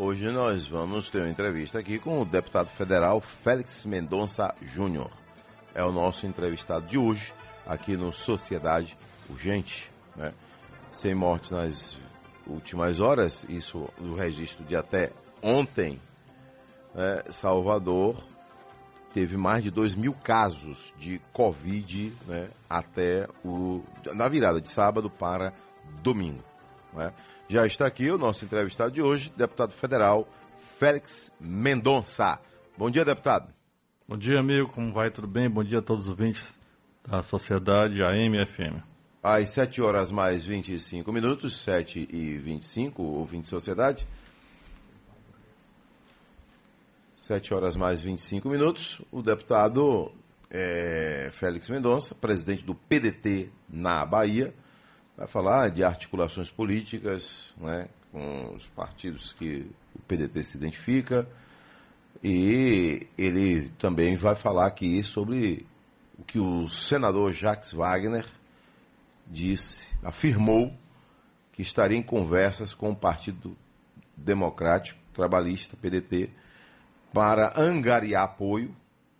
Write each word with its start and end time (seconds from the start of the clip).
Hoje 0.00 0.30
nós 0.30 0.64
vamos 0.64 1.10
ter 1.10 1.18
uma 1.18 1.28
entrevista 1.28 1.80
aqui 1.80 1.98
com 1.98 2.22
o 2.22 2.24
deputado 2.24 2.68
federal 2.68 3.20
Félix 3.20 3.84
Mendonça 3.84 4.54
Júnior. 4.62 5.10
É 5.74 5.82
o 5.82 5.90
nosso 5.90 6.24
entrevistado 6.24 6.86
de 6.86 6.96
hoje, 6.96 7.32
aqui 7.66 7.96
no 7.96 8.12
Sociedade 8.12 8.96
Urgente. 9.28 9.90
Né? 10.14 10.32
Sem 10.92 11.16
mortes 11.16 11.50
nas 11.50 11.96
últimas 12.46 13.00
horas, 13.00 13.44
isso 13.48 13.88
do 13.98 14.14
registro 14.14 14.64
de 14.64 14.76
até 14.76 15.10
ontem, 15.42 16.00
né? 16.94 17.24
Salvador 17.28 18.24
teve 19.12 19.36
mais 19.36 19.64
de 19.64 19.70
2 19.72 19.96
mil 19.96 20.14
casos 20.14 20.94
de 20.96 21.20
Covid 21.32 22.12
né? 22.28 22.48
até 22.70 23.26
o, 23.44 23.82
na 24.14 24.28
virada 24.28 24.60
de 24.60 24.68
sábado 24.68 25.10
para 25.10 25.52
domingo. 26.04 26.44
Né? 26.92 27.12
Já 27.48 27.66
está 27.66 27.86
aqui 27.86 28.10
o 28.10 28.18
nosso 28.18 28.44
entrevistado 28.44 28.90
de 28.90 29.02
hoje, 29.02 29.32
deputado 29.36 29.72
federal 29.72 30.28
Félix 30.78 31.32
Mendonça. 31.40 32.38
Bom 32.76 32.90
dia, 32.90 33.04
deputado. 33.04 33.52
Bom 34.06 34.16
dia, 34.16 34.38
amigo. 34.38 34.68
Como 34.68 34.92
vai? 34.92 35.10
Tudo 35.10 35.26
bem? 35.26 35.50
Bom 35.50 35.64
dia 35.64 35.80
a 35.80 35.82
todos 35.82 36.04
os 36.04 36.10
ouvintes 36.10 36.42
da 37.06 37.22
Sociedade 37.22 38.02
AM 38.02 38.36
e 38.36 38.46
FM. 38.46 38.82
Às 39.22 39.50
7 39.50 39.82
horas 39.82 40.10
mais 40.10 40.44
25 40.44 41.12
minutos, 41.12 41.60
7 41.62 42.08
e 42.10 42.38
25, 42.38 43.02
ouvinte 43.02 43.44
de 43.44 43.48
Sociedade. 43.48 44.06
7 47.16 47.52
horas 47.52 47.76
mais 47.76 48.00
25 48.00 48.48
minutos, 48.48 49.02
o 49.10 49.20
deputado 49.20 50.10
é, 50.50 51.28
Félix 51.32 51.68
Mendonça, 51.68 52.14
presidente 52.14 52.64
do 52.64 52.74
PDT 52.74 53.50
na 53.68 54.06
Bahia, 54.06 54.54
vai 55.18 55.26
falar 55.26 55.70
de 55.70 55.82
articulações 55.82 56.48
políticas 56.48 57.52
né, 57.56 57.88
com 58.12 58.54
os 58.54 58.64
partidos 58.68 59.32
que 59.32 59.68
o 59.92 59.98
PDT 60.06 60.44
se 60.44 60.56
identifica. 60.56 61.28
E 62.22 63.08
ele 63.18 63.68
também 63.80 64.16
vai 64.16 64.36
falar 64.36 64.66
aqui 64.66 65.02
sobre 65.02 65.66
o 66.16 66.22
que 66.22 66.38
o 66.38 66.68
senador 66.68 67.32
Jacques 67.32 67.72
Wagner 67.72 68.24
disse, 69.26 69.88
afirmou 70.04 70.72
que 71.52 71.62
estaria 71.62 71.98
em 71.98 72.02
conversas 72.02 72.72
com 72.72 72.90
o 72.90 72.96
Partido 72.96 73.56
Democrático 74.16 75.00
Trabalhista, 75.12 75.76
PDT, 75.76 76.30
para 77.12 77.60
angariar 77.60 78.22
apoio. 78.22 78.74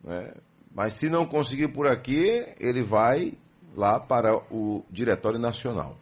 Né? 0.05 0.33
Mas 0.73 0.95
se 0.95 1.09
não 1.09 1.27
conseguir 1.27 1.69
por 1.69 1.89
aqui, 1.89 2.47
ele 2.61 2.85
vai 2.85 3.35
lá 3.77 3.99
para 4.01 4.37
o 4.53 4.85
Diretório 4.91 5.39
Nacional. 5.39 5.97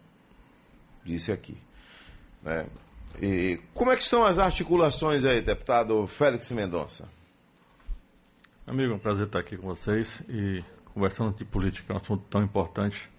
Disse 1.03 1.31
aqui. 1.31 1.57
Né? 2.41 2.65
E 3.21 3.59
como 3.73 3.91
é 3.91 3.95
que 3.95 4.03
estão 4.03 4.23
as 4.23 4.39
articulações 4.39 5.25
aí, 5.25 5.41
deputado 5.41 6.05
Félix 6.07 6.51
Mendonça? 6.51 7.07
Amigo, 8.65 8.93
é 8.93 8.95
um 8.95 8.99
prazer 8.99 9.27
estar 9.27 9.39
aqui 9.39 9.57
com 9.57 9.67
vocês 9.67 10.21
e 10.27 10.63
conversando 10.93 11.35
de 11.35 11.45
política, 11.45 11.93
é 11.93 11.95
um 11.95 11.99
assunto 11.99 12.23
tão 12.29 12.43
importante 12.43 13.09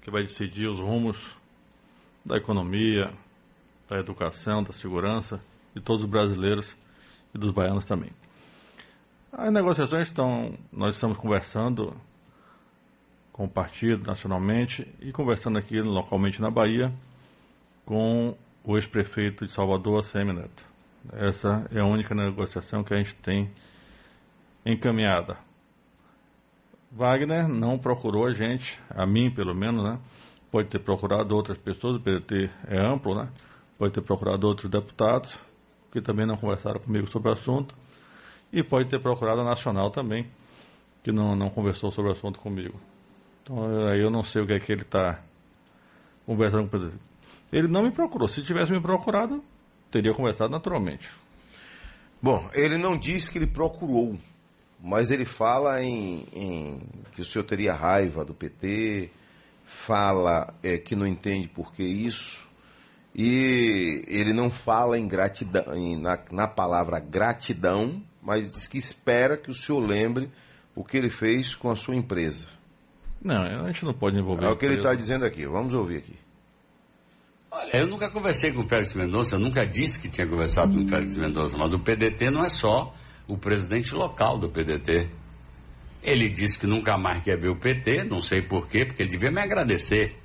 que 0.00 0.10
vai 0.10 0.22
decidir 0.22 0.66
os 0.66 0.80
rumos 0.80 1.36
da 2.24 2.36
economia, 2.36 3.12
da 3.88 3.98
educação, 3.98 4.62
da 4.62 4.72
segurança 4.72 5.40
de 5.74 5.80
todos 5.80 6.04
os 6.04 6.10
brasileiros 6.10 6.74
e 7.34 7.38
dos 7.38 7.50
baianos 7.50 7.84
também. 7.84 8.10
As 9.30 9.52
negociações 9.52 10.08
estão, 10.08 10.56
nós 10.72 10.94
estamos 10.94 11.18
conversando 11.18 11.94
com 13.36 13.44
o 13.44 13.48
partido 13.48 14.06
nacionalmente 14.06 14.86
e 14.98 15.12
conversando 15.12 15.58
aqui 15.58 15.80
localmente 15.80 16.40
na 16.40 16.50
Bahia 16.50 16.90
com 17.84 18.34
o 18.64 18.76
ex-prefeito 18.76 19.46
de 19.46 19.52
Salvador, 19.52 20.02
ACM 20.02 20.32
Neto. 20.32 20.64
Essa 21.12 21.68
é 21.70 21.80
a 21.80 21.84
única 21.84 22.14
negociação 22.14 22.82
que 22.82 22.94
a 22.94 22.96
gente 22.96 23.14
tem 23.16 23.50
encaminhada. 24.64 25.36
Wagner 26.90 27.46
não 27.46 27.78
procurou 27.78 28.26
a 28.26 28.32
gente, 28.32 28.80
a 28.88 29.06
mim 29.06 29.30
pelo 29.30 29.54
menos, 29.54 29.84
né? 29.84 29.98
Pode 30.50 30.68
ter 30.68 30.78
procurado 30.78 31.36
outras 31.36 31.58
pessoas, 31.58 31.96
o 31.96 32.00
PDT 32.00 32.50
é 32.66 32.80
amplo, 32.80 33.14
né? 33.14 33.28
Pode 33.78 33.92
ter 33.92 34.00
procurado 34.00 34.46
outros 34.46 34.70
deputados 34.70 35.38
que 35.92 36.00
também 36.00 36.26
não 36.26 36.36
conversaram 36.36 36.80
comigo 36.80 37.06
sobre 37.06 37.28
o 37.28 37.32
assunto. 37.32 37.74
E 38.52 38.62
pode 38.62 38.88
ter 38.88 39.00
procurado 39.00 39.42
a 39.42 39.44
Nacional 39.44 39.90
também, 39.90 40.26
que 41.04 41.12
não, 41.12 41.36
não 41.36 41.50
conversou 41.50 41.90
sobre 41.90 42.10
o 42.10 42.14
assunto 42.14 42.40
comigo. 42.40 42.80
Então 43.46 43.86
aí 43.86 44.00
eu 44.00 44.10
não 44.10 44.24
sei 44.24 44.42
o 44.42 44.46
que 44.46 44.54
é 44.54 44.58
que 44.58 44.72
ele 44.72 44.82
está 44.82 45.22
conversando 46.26 46.62
com 46.62 46.66
o 46.66 46.70
presidente. 46.70 47.02
Ele 47.52 47.68
não 47.68 47.84
me 47.84 47.92
procurou. 47.92 48.26
Se 48.26 48.42
tivesse 48.42 48.72
me 48.72 48.80
procurado, 48.80 49.42
teria 49.88 50.12
conversado 50.12 50.50
naturalmente. 50.50 51.08
Bom, 52.20 52.50
ele 52.52 52.76
não 52.76 52.98
disse 52.98 53.30
que 53.30 53.38
ele 53.38 53.46
procurou, 53.46 54.18
mas 54.82 55.12
ele 55.12 55.24
fala 55.24 55.80
em, 55.80 56.26
em 56.32 56.80
que 57.12 57.20
o 57.20 57.24
senhor 57.24 57.44
teria 57.44 57.72
raiva 57.72 58.24
do 58.24 58.34
PT, 58.34 59.10
fala 59.64 60.52
é, 60.60 60.76
que 60.76 60.96
não 60.96 61.06
entende 61.06 61.46
por 61.46 61.72
que 61.72 61.84
isso, 61.84 62.44
e 63.14 64.02
ele 64.08 64.32
não 64.32 64.50
fala 64.50 64.98
em 64.98 65.06
gratidão, 65.06 65.72
em, 65.76 65.96
na, 65.96 66.18
na 66.32 66.48
palavra 66.48 66.98
gratidão, 66.98 68.02
mas 68.20 68.52
diz 68.52 68.66
que 68.66 68.76
espera 68.76 69.36
que 69.36 69.50
o 69.50 69.54
senhor 69.54 69.78
lembre 69.78 70.28
o 70.74 70.82
que 70.82 70.96
ele 70.96 71.10
fez 71.10 71.54
com 71.54 71.70
a 71.70 71.76
sua 71.76 71.94
empresa. 71.94 72.55
Não, 73.22 73.64
a 73.64 73.66
gente 73.66 73.84
não 73.84 73.94
pode 73.94 74.16
envolver. 74.16 74.44
É 74.44 74.48
o 74.48 74.56
que 74.56 74.66
ele 74.66 74.76
está 74.76 74.94
dizendo 74.94 75.24
aqui. 75.24 75.46
Vamos 75.46 75.74
ouvir 75.74 75.98
aqui. 75.98 76.14
Olha, 77.50 77.76
eu 77.78 77.86
nunca 77.86 78.10
conversei 78.10 78.52
com 78.52 78.62
o 78.62 78.68
Félix 78.68 78.94
Mendonça, 78.94 79.36
eu 79.36 79.40
nunca 79.40 79.66
disse 79.66 79.98
que 79.98 80.10
tinha 80.10 80.26
conversado 80.26 80.74
com 80.74 80.82
o 80.82 80.88
Félix 80.88 81.16
Mendonça, 81.16 81.56
mas 81.56 81.72
o 81.72 81.78
PDT 81.78 82.30
não 82.30 82.44
é 82.44 82.50
só 82.50 82.92
o 83.26 83.38
presidente 83.38 83.94
local 83.94 84.38
do 84.38 84.50
PDT. 84.50 85.08
Ele 86.02 86.28
disse 86.28 86.58
que 86.58 86.66
nunca 86.66 86.98
mais 86.98 87.22
quer 87.22 87.38
ver 87.38 87.48
o 87.48 87.56
PT, 87.56 88.04
não 88.04 88.20
sei 88.20 88.42
porquê, 88.42 88.84
porque 88.84 89.02
ele 89.02 89.10
devia 89.10 89.30
me 89.30 89.40
agradecer. 89.40 90.16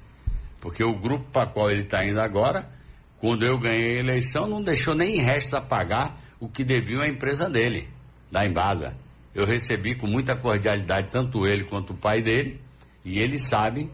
Porque 0.60 0.84
o 0.84 0.94
grupo 0.94 1.26
para 1.32 1.50
qual 1.50 1.72
ele 1.72 1.84
está 1.84 2.06
indo 2.06 2.20
agora, 2.20 2.70
quando 3.18 3.46
eu 3.46 3.58
ganhei 3.58 3.98
a 3.98 4.00
eleição, 4.02 4.46
não 4.46 4.62
deixou 4.62 4.94
nem 4.94 5.22
restos 5.22 5.54
a 5.54 5.62
pagar 5.62 6.18
o 6.40 6.50
que 6.50 6.64
deviam 6.64 7.02
à 7.02 7.08
empresa 7.08 7.50
dele, 7.50 7.88
da 8.32 8.46
Embasa. 8.46 8.98
Eu 9.34 9.46
recebi 9.46 9.96
com 9.96 10.06
muita 10.06 10.36
cordialidade 10.36 11.10
tanto 11.10 11.48
ele 11.48 11.64
quanto 11.64 11.94
o 11.94 11.98
pai 11.98 12.22
dele, 12.22 12.60
e 13.04 13.20
ele 13.20 13.40
sabe 13.40 13.90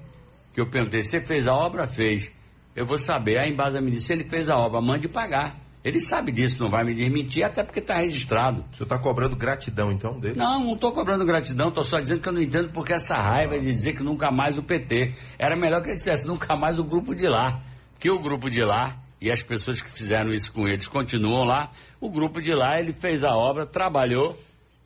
que 0.54 0.62
eu 0.62 0.70
perguntei, 0.70 1.02
você 1.02 1.22
fez 1.22 1.48
a 1.48 1.54
obra? 1.54 1.88
Fez. 1.88 2.32
Eu 2.76 2.86
vou 2.86 2.98
saber. 2.98 3.38
A 3.38 3.48
Embasa 3.48 3.82
me 3.82 3.92
disse, 3.92 4.12
ele 4.14 4.24
fez 4.24 4.50
a 4.50 4.58
obra, 4.58 4.82
mande 4.82 5.08
pagar. 5.08 5.58
Ele 5.84 6.00
sabe 6.00 6.32
disso, 6.32 6.62
não 6.62 6.70
vai 6.70 6.84
me 6.84 6.94
desmentir, 6.94 7.44
até 7.44 7.64
porque 7.64 7.80
está 7.80 7.96
registrado. 7.96 8.62
O 8.62 8.76
senhor 8.76 8.86
está 8.86 9.00
cobrando 9.00 9.36
gratidão, 9.36 9.92
então, 9.92 10.20
dele? 10.20 10.36
Não, 10.36 10.60
não 10.60 10.74
estou 10.74 10.92
cobrando 10.92 11.24
gratidão, 11.26 11.70
estou 11.70 11.84
só 11.84 12.00
dizendo 12.00 12.22
que 12.22 12.28
eu 12.28 12.34
não 12.34 12.42
entendo 12.42 12.70
porque 12.72 12.92
essa 12.92 13.16
raiva 13.16 13.58
de 13.60 13.74
dizer 13.74 13.94
que 13.94 14.04
nunca 14.04 14.30
mais 14.30 14.58
o 14.58 14.64
PT. 14.64 15.14
Era 15.40 15.56
melhor 15.56 15.82
que 15.82 15.90
ele 15.90 15.96
dissesse 15.96 16.28
nunca 16.28 16.56
mais 16.58 16.78
o 16.78 16.84
grupo 16.84 17.16
de 17.16 17.28
lá. 17.28 17.62
Porque 17.94 18.10
o 18.12 18.20
grupo 18.20 18.50
de 18.50 18.62
lá 18.62 18.98
e 19.20 19.32
as 19.32 19.42
pessoas 19.42 19.82
que 19.82 19.90
fizeram 19.90 20.32
isso 20.32 20.52
com 20.52 20.68
eles 20.68 20.88
continuam 20.88 21.44
lá. 21.44 21.72
O 22.00 22.10
grupo 22.10 22.42
de 22.42 22.54
lá, 22.54 22.80
ele 22.80 22.94
fez 22.94 23.24
a 23.24 23.36
obra, 23.36 23.66
trabalhou, 23.66 24.38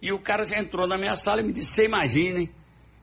e 0.01 0.11
o 0.11 0.19
cara 0.19 0.45
já 0.45 0.57
entrou 0.59 0.88
na 0.88 0.97
minha 0.97 1.15
sala 1.15 1.41
e 1.41 1.43
me 1.43 1.51
disse, 1.51 1.71
você 1.71 1.85
imagine, 1.85 2.49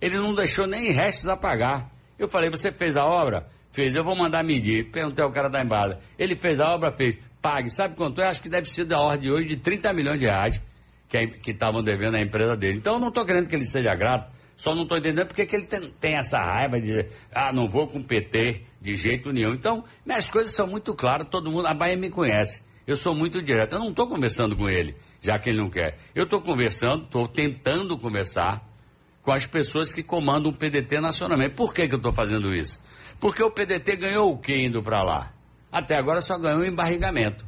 ele 0.00 0.18
não 0.18 0.34
deixou 0.34 0.66
nem 0.66 0.92
restos 0.92 1.28
a 1.28 1.36
pagar. 1.36 1.90
Eu 2.18 2.28
falei, 2.28 2.50
você 2.50 2.70
fez 2.70 2.96
a 2.96 3.04
obra? 3.04 3.46
Fez, 3.72 3.94
eu 3.94 4.02
vou 4.02 4.16
mandar 4.16 4.42
medir. 4.42 4.90
Perguntei 4.90 5.24
ao 5.24 5.30
cara 5.30 5.48
da 5.48 5.62
embada. 5.62 5.98
Ele 6.18 6.34
fez 6.34 6.58
a 6.58 6.72
obra, 6.72 6.92
fez. 6.92 7.18
Pague. 7.40 7.70
Sabe 7.70 7.94
quanto 7.94 8.20
é? 8.20 8.26
Acho 8.26 8.42
que 8.42 8.48
deve 8.48 8.68
ser 8.68 8.84
da 8.84 8.98
ordem 9.00 9.30
hoje 9.30 9.48
de 9.48 9.56
30 9.56 9.92
milhões 9.92 10.18
de 10.18 10.26
reais 10.26 10.60
que 11.08 11.50
estavam 11.50 11.82
devendo 11.82 12.16
à 12.16 12.20
empresa 12.20 12.56
dele. 12.56 12.78
Então 12.78 12.94
eu 12.94 13.00
não 13.00 13.08
estou 13.08 13.24
querendo 13.24 13.48
que 13.48 13.54
ele 13.54 13.64
seja 13.64 13.94
grato, 13.94 14.30
só 14.56 14.74
não 14.74 14.82
estou 14.82 14.98
entendendo 14.98 15.28
porque 15.28 15.46
que 15.46 15.56
ele 15.56 15.66
tem, 15.66 15.90
tem, 16.00 16.14
essa 16.16 16.38
raiva 16.38 16.80
de 16.80 16.86
dizer, 16.88 17.12
ah, 17.32 17.52
não 17.52 17.68
vou 17.68 17.86
com 17.86 17.98
o 17.98 18.04
PT 18.04 18.62
de 18.80 18.94
jeito 18.94 19.32
nenhum. 19.32 19.54
Então, 19.54 19.84
minhas 20.04 20.28
coisas 20.28 20.52
são 20.52 20.66
muito 20.66 20.94
claras, 20.94 21.28
todo 21.30 21.50
mundo, 21.50 21.66
a 21.66 21.74
Bahia 21.74 21.96
me 21.96 22.10
conhece. 22.10 22.62
Eu 22.86 22.96
sou 22.96 23.14
muito 23.14 23.40
direto. 23.40 23.74
Eu 23.74 23.78
não 23.78 23.90
estou 23.90 24.08
conversando 24.08 24.56
com 24.56 24.68
ele, 24.68 24.96
já 25.22 25.38
que 25.38 25.48
ele 25.48 25.58
não 25.58 25.70
quer. 25.70 25.96
Eu 26.14 26.24
estou 26.24 26.40
conversando, 26.40 27.04
estou 27.04 27.28
tentando 27.28 27.96
conversar 27.98 28.62
com 29.28 29.32
as 29.32 29.46
pessoas 29.46 29.92
que 29.92 30.02
comandam 30.02 30.50
o 30.50 30.54
PDT 30.54 31.02
nacionalmente. 31.02 31.54
Por 31.54 31.74
que, 31.74 31.86
que 31.86 31.92
eu 31.92 31.98
estou 31.98 32.14
fazendo 32.14 32.54
isso? 32.54 32.80
Porque 33.20 33.42
o 33.42 33.50
PDT 33.50 33.96
ganhou 33.96 34.32
o 34.32 34.38
que 34.38 34.56
indo 34.56 34.82
para 34.82 35.02
lá? 35.02 35.30
Até 35.70 35.98
agora 35.98 36.22
só 36.22 36.38
ganhou 36.38 36.64
embarrigamento. 36.64 37.44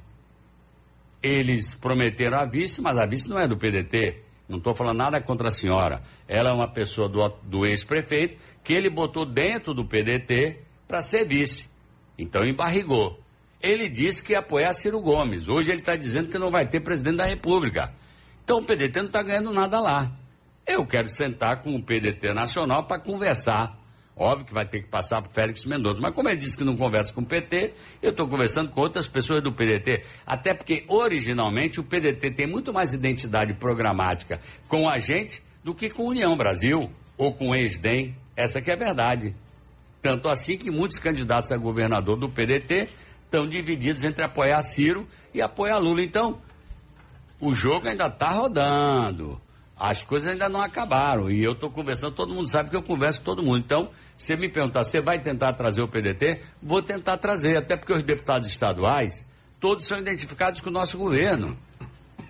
Eles 1.22 1.74
prometeram 1.74 2.38
a 2.38 2.44
vice, 2.44 2.82
mas 2.82 2.98
a 2.98 3.06
vice 3.06 3.30
não 3.30 3.40
é 3.40 3.48
do 3.48 3.56
PDT. 3.56 4.22
Não 4.46 4.58
estou 4.58 4.74
falando 4.74 4.98
nada 4.98 5.22
contra 5.22 5.48
a 5.48 5.50
senhora. 5.50 6.02
Ela 6.28 6.50
é 6.50 6.52
uma 6.52 6.68
pessoa 6.68 7.08
do, 7.08 7.26
do 7.44 7.64
ex-prefeito 7.64 8.36
que 8.62 8.74
ele 8.74 8.90
botou 8.90 9.24
dentro 9.24 9.72
do 9.72 9.86
PDT 9.86 10.60
para 10.86 11.00
ser 11.00 11.26
vice. 11.26 11.66
Então 12.18 12.44
embarrigou. 12.44 13.18
Ele 13.58 13.88
disse 13.88 14.22
que 14.22 14.34
ia 14.34 14.40
apoiar 14.40 14.74
Ciro 14.74 15.00
Gomes. 15.00 15.48
Hoje 15.48 15.70
ele 15.70 15.80
está 15.80 15.96
dizendo 15.96 16.28
que 16.28 16.36
não 16.36 16.50
vai 16.50 16.68
ter 16.68 16.80
presidente 16.80 17.16
da 17.16 17.24
República. 17.24 17.90
Então 18.44 18.58
o 18.58 18.62
PDT 18.62 18.98
não 18.98 19.06
está 19.06 19.22
ganhando 19.22 19.50
nada 19.50 19.80
lá. 19.80 20.19
Eu 20.72 20.86
quero 20.86 21.08
sentar 21.08 21.62
com 21.62 21.74
o 21.74 21.82
PDT 21.82 22.32
Nacional 22.32 22.84
para 22.84 23.00
conversar. 23.00 23.76
Óbvio 24.16 24.46
que 24.46 24.54
vai 24.54 24.64
ter 24.64 24.82
que 24.82 24.88
passar 24.88 25.20
para 25.20 25.32
Félix 25.32 25.64
Mendonça. 25.64 26.00
Mas 26.00 26.14
como 26.14 26.28
ele 26.28 26.38
disse 26.38 26.56
que 26.56 26.62
não 26.62 26.76
conversa 26.76 27.12
com 27.12 27.22
o 27.22 27.26
PT, 27.26 27.74
eu 28.00 28.10
estou 28.10 28.28
conversando 28.28 28.70
com 28.70 28.80
outras 28.80 29.08
pessoas 29.08 29.42
do 29.42 29.52
PDT. 29.52 30.04
Até 30.24 30.54
porque, 30.54 30.84
originalmente, 30.86 31.80
o 31.80 31.82
PDT 31.82 32.30
tem 32.30 32.46
muito 32.46 32.72
mais 32.72 32.92
identidade 32.92 33.52
programática 33.54 34.38
com 34.68 34.88
a 34.88 35.00
gente 35.00 35.42
do 35.64 35.74
que 35.74 35.90
com 35.90 36.04
União 36.04 36.36
Brasil 36.36 36.88
ou 37.18 37.34
com 37.34 37.48
o 37.48 37.54
ex-DEM. 37.54 38.14
Essa 38.36 38.60
que 38.60 38.70
é 38.70 38.74
a 38.74 38.78
verdade. 38.78 39.34
Tanto 40.00 40.28
assim 40.28 40.56
que 40.56 40.70
muitos 40.70 41.00
candidatos 41.00 41.50
a 41.50 41.56
governador 41.56 42.16
do 42.16 42.28
PDT 42.28 42.88
estão 43.24 43.44
divididos 43.44 44.04
entre 44.04 44.22
apoiar 44.22 44.62
Ciro 44.62 45.04
e 45.34 45.42
apoiar 45.42 45.78
Lula. 45.78 46.00
Então, 46.00 46.40
o 47.40 47.52
jogo 47.52 47.88
ainda 47.88 48.06
está 48.06 48.28
rodando. 48.28 49.40
As 49.80 50.04
coisas 50.04 50.30
ainda 50.30 50.46
não 50.46 50.60
acabaram. 50.60 51.30
E 51.30 51.42
eu 51.42 51.52
estou 51.52 51.70
conversando, 51.70 52.14
todo 52.14 52.34
mundo 52.34 52.46
sabe 52.46 52.68
que 52.68 52.76
eu 52.76 52.82
converso 52.82 53.20
com 53.20 53.24
todo 53.24 53.42
mundo. 53.42 53.60
Então, 53.64 53.88
se 54.14 54.36
me 54.36 54.50
perguntar, 54.50 54.84
você 54.84 55.00
vai 55.00 55.18
tentar 55.18 55.54
trazer 55.54 55.82
o 55.82 55.88
PDT? 55.88 56.42
Vou 56.62 56.82
tentar 56.82 57.16
trazer, 57.16 57.56
até 57.56 57.78
porque 57.78 57.94
os 57.94 58.02
deputados 58.02 58.46
estaduais, 58.46 59.24
todos 59.58 59.86
são 59.86 59.98
identificados 59.98 60.60
com 60.60 60.68
o 60.68 60.72
nosso 60.72 60.98
governo. 60.98 61.56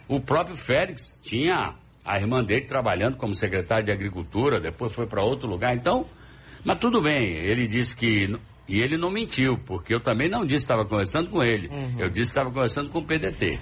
O 0.06 0.20
próprio 0.20 0.56
Félix 0.56 1.18
tinha 1.24 1.74
a 2.04 2.18
irmã 2.20 2.42
dele 2.44 2.66
trabalhando 2.66 3.16
como 3.16 3.34
secretário 3.34 3.84
de 3.84 3.90
Agricultura, 3.90 4.60
depois 4.60 4.92
foi 4.92 5.08
para 5.08 5.24
outro 5.24 5.48
lugar. 5.48 5.74
Então, 5.74 6.06
mas 6.64 6.78
tudo 6.78 7.02
bem, 7.02 7.34
ele 7.34 7.66
disse 7.66 7.96
que. 7.96 8.32
E 8.68 8.80
ele 8.80 8.96
não 8.96 9.10
mentiu, 9.10 9.58
porque 9.66 9.92
eu 9.92 10.00
também 10.00 10.28
não 10.28 10.44
disse 10.44 10.64
que 10.64 10.72
estava 10.72 10.88
conversando 10.88 11.28
com 11.28 11.42
ele. 11.42 11.66
Uhum. 11.66 11.96
Eu 11.98 12.08
disse 12.08 12.30
que 12.30 12.38
estava 12.38 12.50
conversando 12.50 12.90
com 12.90 13.00
o 13.00 13.04
PDT. 13.04 13.58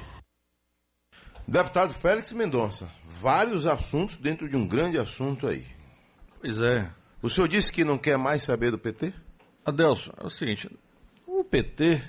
Deputado 1.47 1.95
Félix 1.95 2.31
Mendonça, 2.35 2.91
vários 3.21 3.67
assuntos 3.67 4.17
dentro 4.17 4.49
de 4.49 4.57
um 4.57 4.67
grande 4.67 4.99
assunto 4.99 5.47
aí. 5.47 5.67
Pois 6.41 6.63
é. 6.63 6.91
O 7.21 7.29
senhor 7.29 7.49
disse 7.49 7.73
que 7.73 7.85
não 7.85 7.99
quer 7.99 8.17
mais 8.17 8.45
saber 8.45 8.71
do 8.71 8.79
PT? 8.79 9.13
Adelson, 9.65 10.13
é 10.17 10.27
o 10.27 10.31
seguinte, 10.31 10.71
o 11.27 11.43
PT, 11.45 12.01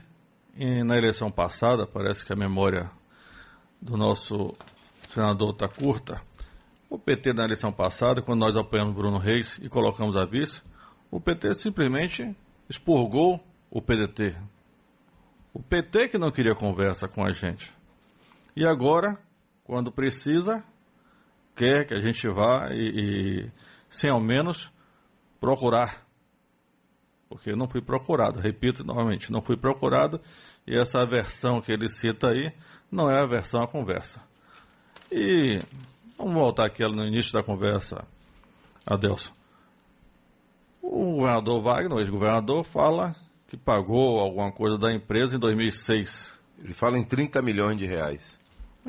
na 0.86 0.98
eleição 0.98 1.32
passada, 1.32 1.86
parece 1.86 2.24
que 2.26 2.32
a 2.32 2.36
memória 2.36 2.90
do 3.82 3.98
nosso 3.98 4.56
senador 5.10 5.52
está 5.52 5.68
curta, 5.68 6.22
o 6.90 6.98
PT 6.98 7.34
na 7.34 7.44
eleição 7.44 7.72
passada, 7.72 8.22
quando 8.22 8.40
nós 8.40 8.56
apoiamos 8.56 8.96
Bruno 8.96 9.18
Reis 9.18 9.60
e 9.62 9.68
colocamos 9.68 10.16
a 10.16 10.26
vice, 10.26 10.62
o 11.12 11.20
PT 11.20 11.56
simplesmente 11.56 12.36
expurgou 12.70 13.44
o 13.70 13.82
PDT. 13.82 14.36
O 15.54 15.62
PT 15.62 16.10
que 16.10 16.18
não 16.18 16.32
queria 16.32 16.56
conversa 16.56 17.08
com 17.08 17.24
a 17.24 17.32
gente. 17.32 17.74
E 18.56 18.66
agora 18.66 19.20
quando 19.70 19.92
precisa, 19.92 20.64
quer 21.60 21.86
que 21.86 21.94
a 21.94 22.00
gente 22.00 22.26
vá 22.30 22.70
e, 22.72 23.44
e 23.44 23.52
sem 23.90 24.10
ao 24.10 24.22
menos 24.22 24.72
procurar. 25.42 26.08
Porque 27.28 27.52
eu 27.52 27.58
não 27.58 27.68
fui 27.68 27.82
procurado, 27.82 28.40
repito 28.40 28.84
novamente, 28.84 29.30
não 29.30 29.42
fui 29.42 29.58
procurado 29.58 30.22
e 30.66 30.76
essa 30.76 31.06
versão 31.06 31.62
que 31.62 31.72
ele 31.72 31.90
cita 31.90 32.30
aí 32.30 32.54
não 32.90 33.12
é 33.12 33.20
a 33.20 33.26
versão 33.26 33.62
à 33.62 33.68
conversa. 33.68 34.22
E 35.12 35.62
vamos 36.18 36.34
voltar 36.34 36.66
aqui 36.66 36.82
no 36.88 37.06
início 37.06 37.34
da 37.34 37.44
conversa, 37.44 38.08
Adelson. 38.86 39.34
O 40.82 41.18
governador 41.18 41.62
Wagner, 41.62 41.98
o 41.98 42.00
ex-governador, 42.00 42.64
fala 42.64 43.14
que 43.48 43.58
pagou 43.58 44.20
alguma 44.20 44.52
coisa 44.52 44.78
da 44.78 44.92
empresa 44.94 45.36
em 45.36 45.40
2006. 45.40 46.36
Ele 46.64 46.74
fala 46.74 46.98
em 46.98 47.04
30 47.04 47.42
milhões 47.42 47.78
de 47.78 47.86
reais. 47.86 48.38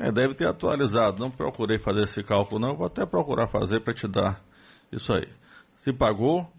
É, 0.01 0.11
deve 0.11 0.33
ter 0.33 0.47
atualizado. 0.47 1.19
Não 1.19 1.29
procurei 1.29 1.77
fazer 1.77 2.05
esse 2.05 2.23
cálculo, 2.23 2.59
não. 2.59 2.75
Vou 2.75 2.87
até 2.87 3.05
procurar 3.05 3.47
fazer 3.47 3.81
para 3.81 3.93
te 3.93 4.07
dar 4.07 4.43
isso 4.91 5.13
aí. 5.13 5.29
Se 5.77 5.93
pagou, 5.93 6.51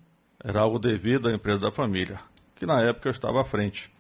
era 0.43 0.61
algo 0.61 0.79
devido 0.79 1.29
à 1.29 1.33
empresa 1.33 1.59
da 1.59 1.73
família, 1.73 2.21
que 2.55 2.65
na 2.65 2.81
época 2.81 3.09
eu 3.09 3.11
estava 3.11 3.41
à 3.41 3.45
frente. 3.45 3.93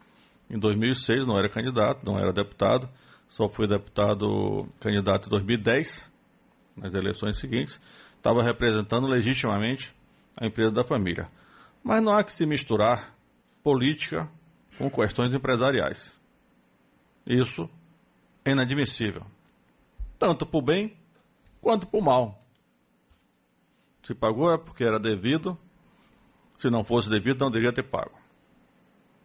Em 0.48 0.58
2006 0.58 1.26
não 1.26 1.36
era 1.36 1.48
candidato, 1.48 2.06
não 2.06 2.16
era 2.16 2.32
deputado, 2.32 2.88
só 3.28 3.48
fui 3.48 3.66
deputado 3.66 4.68
candidato 4.78 5.26
em 5.26 5.30
2010, 5.30 6.08
nas 6.76 6.94
eleições 6.94 7.38
seguintes. 7.38 7.80
Estava 8.16 8.44
representando 8.44 9.08
legitimamente 9.08 9.92
a 10.36 10.46
empresa 10.46 10.70
da 10.70 10.84
família. 10.84 11.28
Mas 11.82 12.00
não 12.00 12.12
há 12.12 12.22
que 12.22 12.32
se 12.32 12.46
misturar 12.46 13.12
política 13.62 14.30
com 14.78 14.88
questões 14.88 15.34
empresariais. 15.34 16.16
Isso 17.26 17.68
é 18.44 18.50
inadmissível, 18.52 19.24
tanto 20.22 20.46
para 20.46 20.58
o 20.58 20.62
bem 20.62 20.96
quanto 21.60 21.84
para 21.84 21.98
o 21.98 22.00
mal. 22.00 22.38
Se 24.04 24.14
pagou 24.14 24.52
é 24.52 24.56
porque 24.56 24.84
era 24.84 25.00
devido, 25.00 25.58
se 26.56 26.70
não 26.70 26.84
fosse 26.84 27.10
devido, 27.10 27.40
não 27.40 27.50
deveria 27.50 27.72
ter 27.72 27.82
pago. 27.82 28.16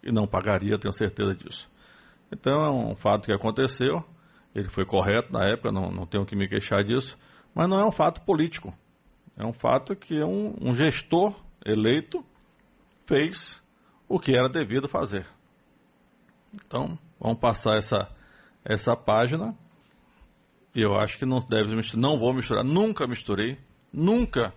E 0.02 0.12
não 0.12 0.26
pagaria, 0.26 0.80
tenho 0.80 0.92
certeza 0.92 1.36
disso. 1.36 1.70
Então 2.32 2.66
é 2.66 2.72
um 2.72 2.96
fato 2.96 3.28
que 3.28 3.32
aconteceu, 3.32 4.04
ele 4.56 4.70
foi 4.70 4.88
correto 4.88 5.32
na 5.32 5.46
época, 5.46 5.72
não, 5.72 5.92
não 5.92 6.08
tenho 6.08 6.26
que 6.26 6.36
me 6.36 6.48
queixar 6.48 6.84
disso, 6.84 7.16
mas 7.54 7.70
não 7.70 7.80
é 7.80 7.86
um 7.86 7.92
fato 7.92 8.22
político. 8.22 8.74
É 9.38 9.46
um 9.46 9.54
fato 9.54 9.96
que 9.96 10.20
um, 10.24 10.56
um 10.60 10.74
gestor 10.74 11.36
eleito 11.64 12.26
fez 13.06 13.62
o 14.10 14.20
que 14.20 14.36
era 14.36 14.50
devido 14.50 14.90
fazer. 14.90 15.28
Então, 16.52 16.98
vamos 17.20 17.38
passar 17.38 17.78
essa 17.78 18.10
essa 18.66 18.96
página. 18.96 19.56
Eu 20.80 20.96
acho 20.96 21.18
que 21.18 21.26
não 21.26 21.40
deve 21.40 21.76
misturar, 21.76 22.00
não 22.00 22.20
vou 22.20 22.32
misturar, 22.32 22.64
nunca 22.64 23.08
misturei, 23.08 23.58
nunca 23.92 24.54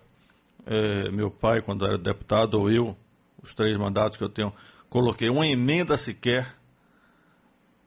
é, 0.67 1.09
meu 1.09 1.31
pai, 1.31 1.63
quando 1.63 1.83
era 1.83 1.97
deputado, 1.97 2.59
ou 2.59 2.69
eu, 2.69 2.95
os 3.41 3.55
três 3.55 3.75
mandatos 3.75 4.19
que 4.19 4.23
eu 4.23 4.29
tenho, 4.29 4.53
coloquei 4.87 5.31
uma 5.31 5.47
emenda 5.47 5.97
sequer 5.97 6.55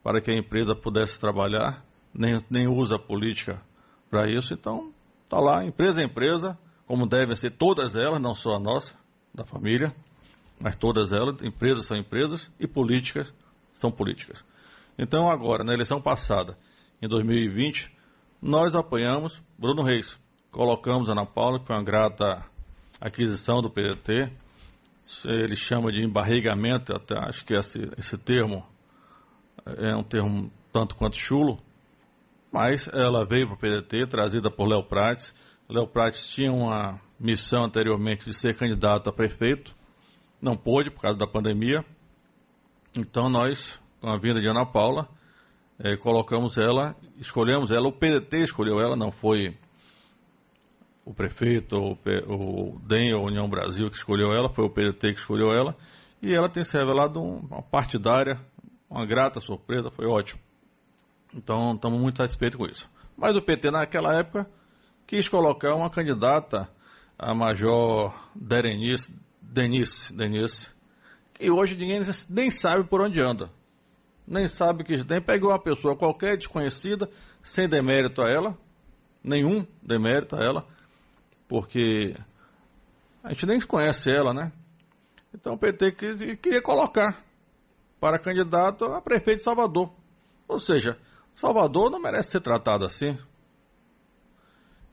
para 0.03 0.21
que 0.21 0.33
a 0.33 0.37
empresa 0.37 0.75
pudesse 0.75 1.17
trabalhar, 1.21 1.85
nem, 2.13 2.45
nem 2.51 2.67
usa 2.67 2.99
política 2.99 3.63
para 4.11 4.29
isso. 4.29 4.53
Então, 4.53 4.93
está 5.23 5.39
lá, 5.39 5.65
empresa 5.65 6.03
é 6.03 6.05
empresa, 6.05 6.59
como 6.87 7.07
devem 7.07 7.37
ser 7.37 7.53
todas 7.53 7.95
elas, 7.95 8.21
não 8.21 8.35
só 8.35 8.57
a 8.57 8.59
nossa, 8.59 8.97
da 9.33 9.45
família, 9.45 9.95
mas 10.59 10.75
todas 10.75 11.13
elas, 11.13 11.41
empresas 11.41 11.87
são 11.87 11.97
empresas 11.97 12.51
e 12.59 12.67
políticas 12.67 13.33
são 13.73 13.93
políticas. 13.93 14.45
Então, 14.99 15.31
agora, 15.31 15.63
na 15.63 15.73
eleição 15.73 16.03
passada, 16.03 16.59
em 17.01 17.07
2020, 17.07 17.95
nós 18.45 18.77
apoiamos 18.77 19.43
Bruno 19.59 19.83
Reis. 19.83 20.21
Colocamos 20.51 21.09
Ana 21.09 21.25
Paula, 21.25 21.59
que 21.59 21.67
foi 21.67 21.75
uma 21.75 21.83
grata 21.83 22.45
aquisição 23.01 23.63
do 23.63 23.71
PDT. 23.71 24.31
Ele 25.25 25.57
chama 25.57 25.91
de 25.91 26.05
embarrigamento, 26.05 26.95
até 26.95 27.19
acho 27.19 27.43
que 27.43 27.55
esse, 27.55 27.91
esse 27.97 28.19
termo 28.19 28.63
é 29.65 29.97
um 29.97 30.03
termo 30.03 30.53
tanto 30.71 30.95
quanto 30.95 31.17
chulo, 31.17 31.59
mas 32.53 32.87
ela 32.93 33.25
veio 33.25 33.47
para 33.47 33.55
o 33.55 33.59
PDT, 33.59 34.09
trazida 34.09 34.51
por 34.51 34.69
Léo 34.69 34.85
Prates. 34.85 35.33
Léo 35.67 35.87
Prates 35.87 36.29
tinha 36.29 36.53
uma 36.53 37.01
missão 37.19 37.65
anteriormente 37.65 38.27
de 38.27 38.35
ser 38.35 38.55
candidato 38.57 39.09
a 39.09 39.13
prefeito, 39.13 39.75
não 40.41 40.55
pôde 40.55 40.91
por 40.91 41.01
causa 41.01 41.19
da 41.19 41.27
pandemia. 41.27 41.83
Então 42.95 43.31
nós 43.31 43.81
com 44.03 44.11
a 44.11 44.19
vinda 44.19 44.39
de 44.39 44.47
Ana 44.47 44.67
Paula, 44.67 45.09
é, 45.79 45.97
colocamos 45.97 46.57
ela, 46.57 46.97
escolhemos 47.19 47.71
ela, 47.71 47.89
o 47.89 47.93
PDT 47.93 48.45
escolheu 48.45 48.81
ela, 48.81 48.97
não 48.97 49.11
foi 49.11 49.57
o 51.05 51.13
prefeito, 51.13 51.77
o 51.77 52.79
DEM 52.81 53.15
ou 53.15 53.27
União 53.27 53.49
Brasil 53.49 53.91
que 53.91 53.97
escolheu 53.97 54.33
ela, 54.33 54.49
foi 54.49 54.65
o 54.65 54.71
PDT 54.71 55.15
que 55.15 55.21
escolheu 55.21 55.53
ela, 55.53 55.77
e 56.23 56.33
ela 56.33 56.49
tem 56.49 56.65
se 56.65 56.77
revelado 56.77 57.21
uma 57.21 57.63
partidária, 57.63 58.41
uma 58.89 59.05
grata 59.05 59.41
surpresa, 59.41 59.91
foi 59.91 60.07
ótimo. 60.07 60.41
Então, 61.35 61.75
estamos 61.75 62.01
muito 62.01 62.17
satisfeitos 62.17 62.57
com 62.57 62.67
isso. 62.67 62.89
Mas 63.17 63.37
o 63.37 63.43
PT, 63.43 63.71
naquela 63.71 64.15
época, 64.15 64.49
quis 65.07 65.29
colocar 65.29 65.75
uma 65.75 65.91
candidata, 65.91 66.71
a 67.19 67.35
Major 67.35 68.15
Denise, 68.35 69.13
Denise, 69.43 70.13
Denise 70.13 70.69
que 71.35 71.51
hoje 71.51 71.77
ninguém 71.77 72.01
nem 72.31 72.51
sabe 72.51 72.85
por 72.85 73.01
onde 73.01 73.21
anda 73.21 73.51
nem 74.27 74.49
sabe 74.49 74.85
que 74.85 75.05
tem, 75.05 75.21
pega 75.21 75.47
uma 75.47 75.59
pessoa 75.59 75.97
qualquer, 75.97 76.37
desconhecida, 76.37 77.11
sem 77.43 77.69
demérito 77.69 78.23
a 78.23 78.31
ela, 78.31 78.59
nenhum 79.23 79.67
demérito 79.83 80.37
a 80.37 80.43
ela, 80.43 80.67
porque 81.47 82.17
a 83.23 83.31
gente 83.31 83.47
nem 83.47 83.61
conhece 83.61 84.11
ela, 84.11 84.33
né? 84.33 84.53
Então 85.35 85.55
o 85.55 85.59
PT 85.59 85.93
queria 86.37 86.63
colocar 86.63 87.23
para 88.01 88.19
candidato 88.19 88.85
a 88.85 89.01
prefeito 89.01 89.39
de 89.39 89.45
Salvador. 89.45 89.93
Ou 90.47 90.59
seja, 90.59 90.99
Salvador 91.35 91.91
não 91.91 92.01
merece 92.01 92.31
ser 92.31 92.41
tratado 92.41 92.85
assim. 92.85 93.19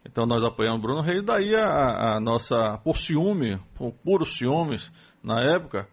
Então 0.03 0.25
nós 0.25 0.43
apoiamos 0.43 0.81
Bruno 0.81 1.01
Reis, 1.01 1.23
daí 1.23 1.55
a, 1.55 2.15
a 2.15 2.19
nossa, 2.19 2.79
por 2.83 2.97
ciúme, 2.97 3.59
por 3.75 3.91
puros 3.91 4.35
ciúmes, 4.35 4.91
na 5.21 5.41
época, 5.41 5.88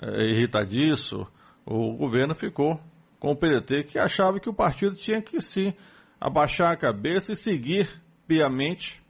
é, 0.00 0.24
irritadiço, 0.30 1.26
o 1.68 1.92
governo 1.92 2.34
ficou 2.34 2.80
com 3.20 3.32
o 3.32 3.36
PDT, 3.36 3.84
que 3.84 3.98
achava 3.98 4.40
que 4.40 4.48
o 4.48 4.54
partido 4.54 4.96
tinha 4.96 5.20
que 5.20 5.40
sim 5.40 5.74
abaixar 6.18 6.72
a 6.72 6.76
cabeça 6.76 7.32
e 7.32 7.36
seguir 7.36 8.00
piamente 8.26 9.02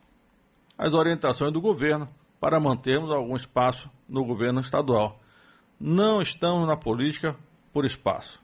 as 0.77 0.93
orientações 0.95 1.53
do 1.53 1.61
governo 1.61 2.09
para 2.41 2.59
mantermos 2.59 3.11
algum 3.11 3.37
espaço 3.37 3.89
no 4.09 4.25
governo 4.25 4.61
estadual. 4.61 5.21
Não 5.79 6.21
estamos 6.21 6.67
na 6.67 6.77
política 6.77 7.37
por 7.73 7.85
espaço. 7.85 8.41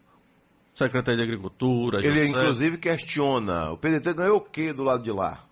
Secretaria 0.74 1.18
de 1.18 1.22
Agricultura. 1.22 2.04
Ele, 2.04 2.28
inclusive, 2.28 2.78
questiona: 2.78 3.72
o 3.72 3.76
PDT 3.76 4.14
ganhou 4.14 4.36
o 4.36 4.40
quê 4.40 4.72
do 4.72 4.84
lado 4.84 5.02
de 5.02 5.10
lá? 5.10 5.44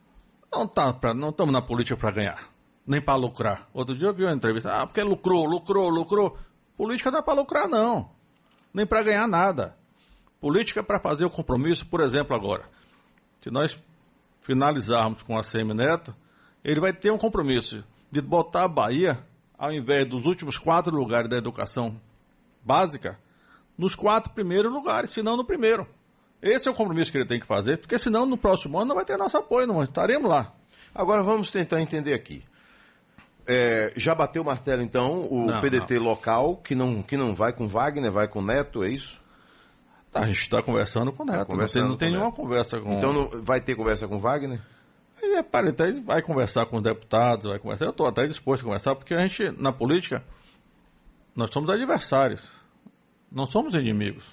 Não 0.52 0.68
tá 0.68 0.92
pra, 0.92 1.14
não 1.14 1.30
estamos 1.30 1.52
na 1.52 1.62
política 1.62 1.96
para 1.96 2.10
ganhar, 2.10 2.50
nem 2.86 3.00
para 3.00 3.14
lucrar. 3.16 3.68
Outro 3.72 3.96
dia 3.96 4.08
eu 4.08 4.14
vi 4.14 4.24
uma 4.24 4.34
entrevista: 4.34 4.72
ah, 4.72 4.86
porque 4.86 5.02
lucrou, 5.02 5.44
lucrou, 5.44 5.88
lucrou. 5.88 6.36
Política 6.76 7.10
não 7.10 7.20
é 7.20 7.22
para 7.22 7.34
lucrar, 7.34 7.68
não. 7.68 8.10
Nem 8.72 8.86
para 8.86 9.02
ganhar 9.02 9.28
nada. 9.28 9.76
Política 10.40 10.80
é 10.80 10.82
para 10.82 10.98
fazer 10.98 11.24
o 11.24 11.30
compromisso, 11.30 11.86
por 11.86 12.00
exemplo, 12.00 12.34
agora. 12.34 12.64
Se 13.40 13.50
nós 13.50 13.78
finalizarmos 14.40 15.22
com 15.22 15.38
a 15.38 15.42
CM 15.42 15.72
Neto, 15.74 16.14
ele 16.64 16.80
vai 16.80 16.92
ter 16.92 17.10
um 17.10 17.18
compromisso 17.18 17.84
de 18.10 18.20
botar 18.20 18.64
a 18.64 18.68
Bahia, 18.68 19.18
ao 19.58 19.72
invés 19.72 20.08
dos 20.08 20.24
últimos 20.26 20.58
quatro 20.58 20.94
lugares 20.94 21.30
da 21.30 21.36
educação 21.36 22.00
básica, 22.62 23.18
nos 23.76 23.94
quatro 23.94 24.32
primeiros 24.32 24.72
lugares, 24.72 25.10
se 25.10 25.22
não 25.22 25.36
no 25.36 25.44
primeiro. 25.44 25.86
Esse 26.40 26.68
é 26.68 26.70
o 26.70 26.74
compromisso 26.74 27.10
que 27.10 27.18
ele 27.18 27.26
tem 27.26 27.40
que 27.40 27.46
fazer, 27.46 27.78
porque 27.78 27.98
senão 27.98 28.26
no 28.26 28.36
próximo 28.36 28.78
ano 28.78 28.88
não 28.88 28.96
vai 28.96 29.04
ter 29.04 29.16
nosso 29.16 29.36
apoio, 29.36 29.66
não 29.66 29.82
estaremos 29.82 30.28
lá. 30.28 30.52
Agora 30.94 31.22
vamos 31.22 31.50
tentar 31.50 31.80
entender 31.80 32.14
aqui. 32.14 32.44
É, 33.46 33.92
já 33.96 34.14
bateu 34.14 34.42
o 34.42 34.46
martelo, 34.46 34.82
então, 34.82 35.26
o 35.28 35.46
não, 35.46 35.60
PDT 35.60 35.96
não. 35.96 36.04
local, 36.04 36.56
que 36.56 36.74
não, 36.74 37.02
que 37.02 37.16
não 37.16 37.34
vai 37.34 37.52
com 37.52 37.66
Wagner, 37.66 38.12
vai 38.12 38.28
com 38.28 38.40
Neto, 38.40 38.84
é 38.84 38.88
isso? 38.88 39.20
Tá, 40.12 40.20
a 40.20 40.26
gente 40.26 40.40
está 40.40 40.62
conversando 40.62 41.12
com 41.12 41.22
o 41.22 41.26
Neto. 41.26 41.38
Tá 41.38 41.44
conversando 41.46 41.88
não 41.88 41.96
tem, 41.96 42.10
não 42.10 42.18
tem 42.18 42.20
nenhuma 42.20 42.32
conversa 42.32 42.80
com. 42.80 42.98
Então 42.98 43.12
não, 43.12 43.42
vai 43.42 43.60
ter 43.60 43.74
conversa 43.74 44.06
com 44.06 44.20
Wagner? 44.20 44.60
Ele 45.22 45.34
é, 45.34 45.38
até 45.38 45.92
vai 46.00 46.20
conversar 46.20 46.66
com 46.66 46.76
os 46.76 46.82
deputados, 46.82 47.46
vai 47.46 47.58
conversar. 47.58 47.86
Eu 47.86 47.90
estou 47.90 48.06
até 48.06 48.26
disposto 48.26 48.62
a 48.62 48.64
conversar, 48.64 48.94
porque 48.94 49.14
a 49.14 49.20
gente, 49.20 49.50
na 49.60 49.72
política, 49.72 50.22
nós 51.34 51.50
somos 51.52 51.70
adversários. 51.70 52.42
Não 53.30 53.46
somos 53.46 53.74
inimigos. 53.74 54.24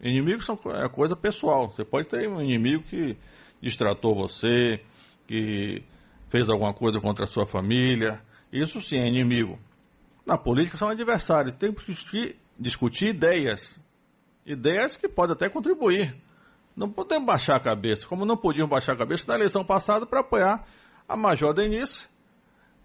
Inimigos 0.00 0.46
são, 0.46 0.58
é 0.82 0.88
coisa 0.88 1.14
pessoal. 1.14 1.70
Você 1.70 1.84
pode 1.84 2.08
ter 2.08 2.26
um 2.28 2.40
inimigo 2.40 2.82
que 2.84 3.16
distratou 3.60 4.14
você, 4.14 4.80
que 5.26 5.82
fez 6.30 6.48
alguma 6.48 6.72
coisa 6.72 7.00
contra 7.00 7.24
a 7.24 7.28
sua 7.28 7.44
família. 7.44 8.22
Isso 8.52 8.80
sim 8.80 8.98
é 8.98 9.08
inimigo. 9.08 9.58
Na 10.26 10.36
política 10.36 10.76
são 10.76 10.88
adversários. 10.88 11.56
Tem 11.56 11.72
que 11.72 11.86
discutir, 11.86 12.36
discutir 12.58 13.08
ideias 13.08 13.78
ideias 14.52 14.96
que 14.96 15.08
podem 15.08 15.34
até 15.34 15.48
contribuir. 15.48 16.14
Não 16.76 16.90
podemos 16.90 17.26
baixar 17.26 17.56
a 17.56 17.60
cabeça, 17.60 18.06
como 18.06 18.24
não 18.24 18.36
podíamos 18.36 18.70
baixar 18.70 18.92
a 18.92 18.96
cabeça 18.96 19.24
na 19.28 19.34
eleição 19.34 19.64
passada 19.64 20.06
para 20.06 20.20
apoiar 20.20 20.66
a 21.08 21.16
Major 21.16 21.52
Denise, 21.52 22.06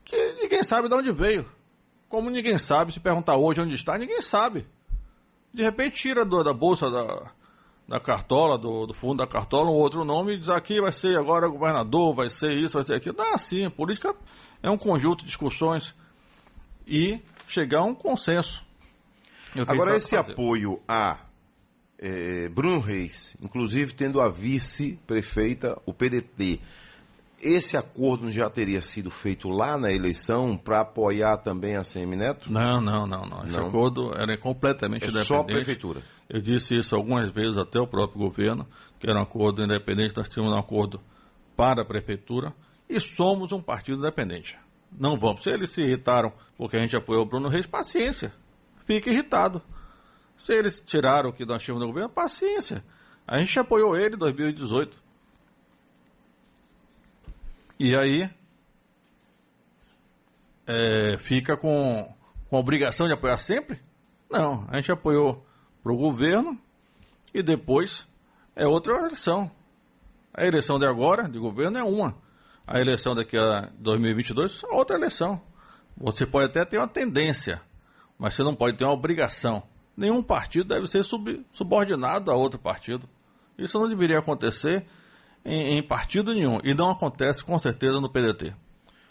que 0.03 0.34
ninguém 0.34 0.63
sabe 0.63 0.89
de 0.89 0.95
onde 0.95 1.12
veio. 1.12 1.45
Como 2.10 2.29
ninguém 2.29 2.57
sabe, 2.57 2.93
se 2.93 3.00
perguntar 3.00 3.38
hoje 3.38 3.62
onde 3.62 3.75
está, 3.75 3.98
ninguém 3.98 4.22
sabe. 4.22 4.67
De 5.53 5.63
repente 5.63 5.95
tira 5.95 6.25
do, 6.25 6.43
da 6.43 6.53
bolsa 6.53 6.89
da, 6.89 7.31
da 7.88 8.00
cartola, 8.00 8.57
do, 8.57 8.86
do, 8.86 8.93
fundo 8.93 9.17
da 9.17 9.27
cartola, 9.27 9.69
um 9.69 9.75
outro 9.75 10.03
nome 10.03 10.34
e 10.34 10.39
diz 10.39 10.50
aqui 10.50 10.81
vai 10.81 10.91
ser 10.91 11.17
agora 11.17 11.48
governador, 11.48 12.13
vai 12.15 12.29
ser 12.29 12.53
isso, 12.53 12.74
vai 12.74 12.84
ser 12.84 12.95
aquilo. 12.95 13.15
Não 13.17 13.25
é 13.25 13.34
assim, 13.34 13.69
política 13.69 14.15
é 14.62 14.69
um 14.69 14.77
conjunto 14.77 15.19
de 15.19 15.25
discussões 15.25 15.93
e 16.88 17.19
chegar 17.47 17.79
a 17.79 17.83
um 17.83 17.95
consenso. 17.95 18.63
Agora, 19.67 19.95
esse 19.95 20.15
fazer. 20.15 20.31
apoio 20.33 20.81
a 20.88 21.19
é, 21.97 22.50
Bruno 22.50 22.79
Reis, 22.79 23.35
inclusive 23.41 23.93
tendo 23.93 24.19
a 24.19 24.29
vice-prefeita, 24.29 25.81
o 25.85 25.93
PDT. 25.93 26.59
Esse 27.41 27.77
acordo 27.77 28.31
já 28.31 28.50
teria 28.50 28.81
sido 28.81 29.12
feito 29.12 29.50
lá 29.50 29.77
na 29.77 29.91
eleição 29.91 30.57
para 30.57 30.81
apoiar 30.81 31.38
também 31.38 31.75
a 31.75 31.83
CM 31.83 32.15
Neto? 32.15 32.51
Não, 32.51 32.81
não, 32.81 33.05
não, 33.05 33.25
não. 33.25 33.43
Esse 33.43 33.57
não. 33.57 33.67
acordo 33.67 34.13
era 34.15 34.38
completamente 34.38 35.03
é 35.03 35.09
independente. 35.09 35.27
Só 35.27 35.41
a 35.41 35.43
prefeitura. 35.43 36.01
Eu 36.29 36.41
disse 36.41 36.75
isso 36.75 36.95
algumas 36.95 37.29
vezes 37.31 37.57
até 37.57 37.79
o 37.79 37.85
próprio 37.85 38.19
governo, 38.19 38.67
que 39.00 39.07
era 39.09 39.19
um 39.19 39.24
acordo 39.24 39.63
independente, 39.63 40.15
nós 40.17 40.27
tínhamos 40.27 40.55
um 40.55 40.59
acordo 40.59 41.00
para 41.55 41.83
a 41.83 41.85
prefeitura 41.85 42.53
e 42.89 43.00
somos 43.00 43.51
um 43.51 43.62
partido 43.62 43.98
independente. 43.98 44.58
Não 44.92 45.18
vamos. 45.18 45.44
Se 45.44 45.50
eles 45.50 45.72
se 45.72 45.82
irritaram 45.82 46.32
porque 46.58 46.77
a 46.77 46.80
gente 46.80 46.96
apoiou 46.96 47.24
o 47.24 47.25
Bruno 47.25 47.50
Reis, 47.50 47.65
paciência. 47.65 48.34
Fique 48.86 49.10
irritado. 49.10 49.62
Se 50.38 50.54
eles 50.54 50.82
tiraram 50.82 51.30
o 51.30 51.34
que 51.34 51.46
nós 51.46 51.62
tínhamos 51.62 51.82
no 51.82 51.88
governo, 51.88 52.10
paciência. 52.10 52.84
A 53.27 53.39
gente 53.39 53.58
apoiou 53.60 53.98
ele 53.98 54.15
em 54.15 54.20
2018. 54.20 54.98
E 57.80 57.96
aí 57.96 58.30
é, 60.68 61.18
fica 61.18 61.58
com, 61.58 62.13
com 62.50 62.58
a 62.58 62.60
obrigação 62.60 63.08
de 63.08 63.13
apoiar 63.13 63.38
sempre? 63.38 63.80
Não, 64.30 64.65
a 64.70 64.77
gente 64.77 64.92
apoiou 64.92 65.46
para 65.84 65.92
o 65.92 65.98
governo 65.98 66.60
e 67.34 67.44
depois 67.44 68.08
é 68.56 68.65
outra 68.65 68.96
eleição. 68.96 69.51
A 70.34 70.46
eleição 70.46 70.80
de 70.80 70.86
agora, 70.86 71.30
de 71.30 71.39
governo, 71.39 71.77
é 71.77 71.84
uma. 71.84 72.15
A 72.67 72.79
eleição 72.79 73.15
daqui 73.15 73.38
a 73.38 73.69
2022 73.77 74.63
é 74.63 74.67
outra 74.74 74.98
eleição. 74.98 75.41
Você 75.98 76.25
pode 76.25 76.48
até 76.48 76.65
ter 76.65 76.77
uma 76.77 76.88
tendência, 76.88 77.62
mas 78.17 78.34
você 78.34 78.43
não 78.43 78.55
pode 78.55 78.77
ter 78.77 78.84
uma 78.84 78.93
obrigação 78.93 79.63
nenhum 79.95 80.22
partido 80.22 80.67
deve 80.67 80.88
ser 80.88 81.03
sub, 81.03 81.45
subordinado 81.53 82.31
a 82.31 82.36
outro 82.36 82.60
partido. 82.60 83.07
Isso 83.57 83.79
não 83.79 83.88
deveria 83.88 84.19
acontecer 84.19 84.86
em, 85.43 85.77
em, 85.77 85.84
partido 85.84 86.34
nenhum. 86.34 86.60
E 86.63 86.74
não 86.74 86.91
acontece 86.91 87.43
com 87.43 87.57
certeza 87.57 88.01
no 88.01 88.12
PDT. 88.12 88.53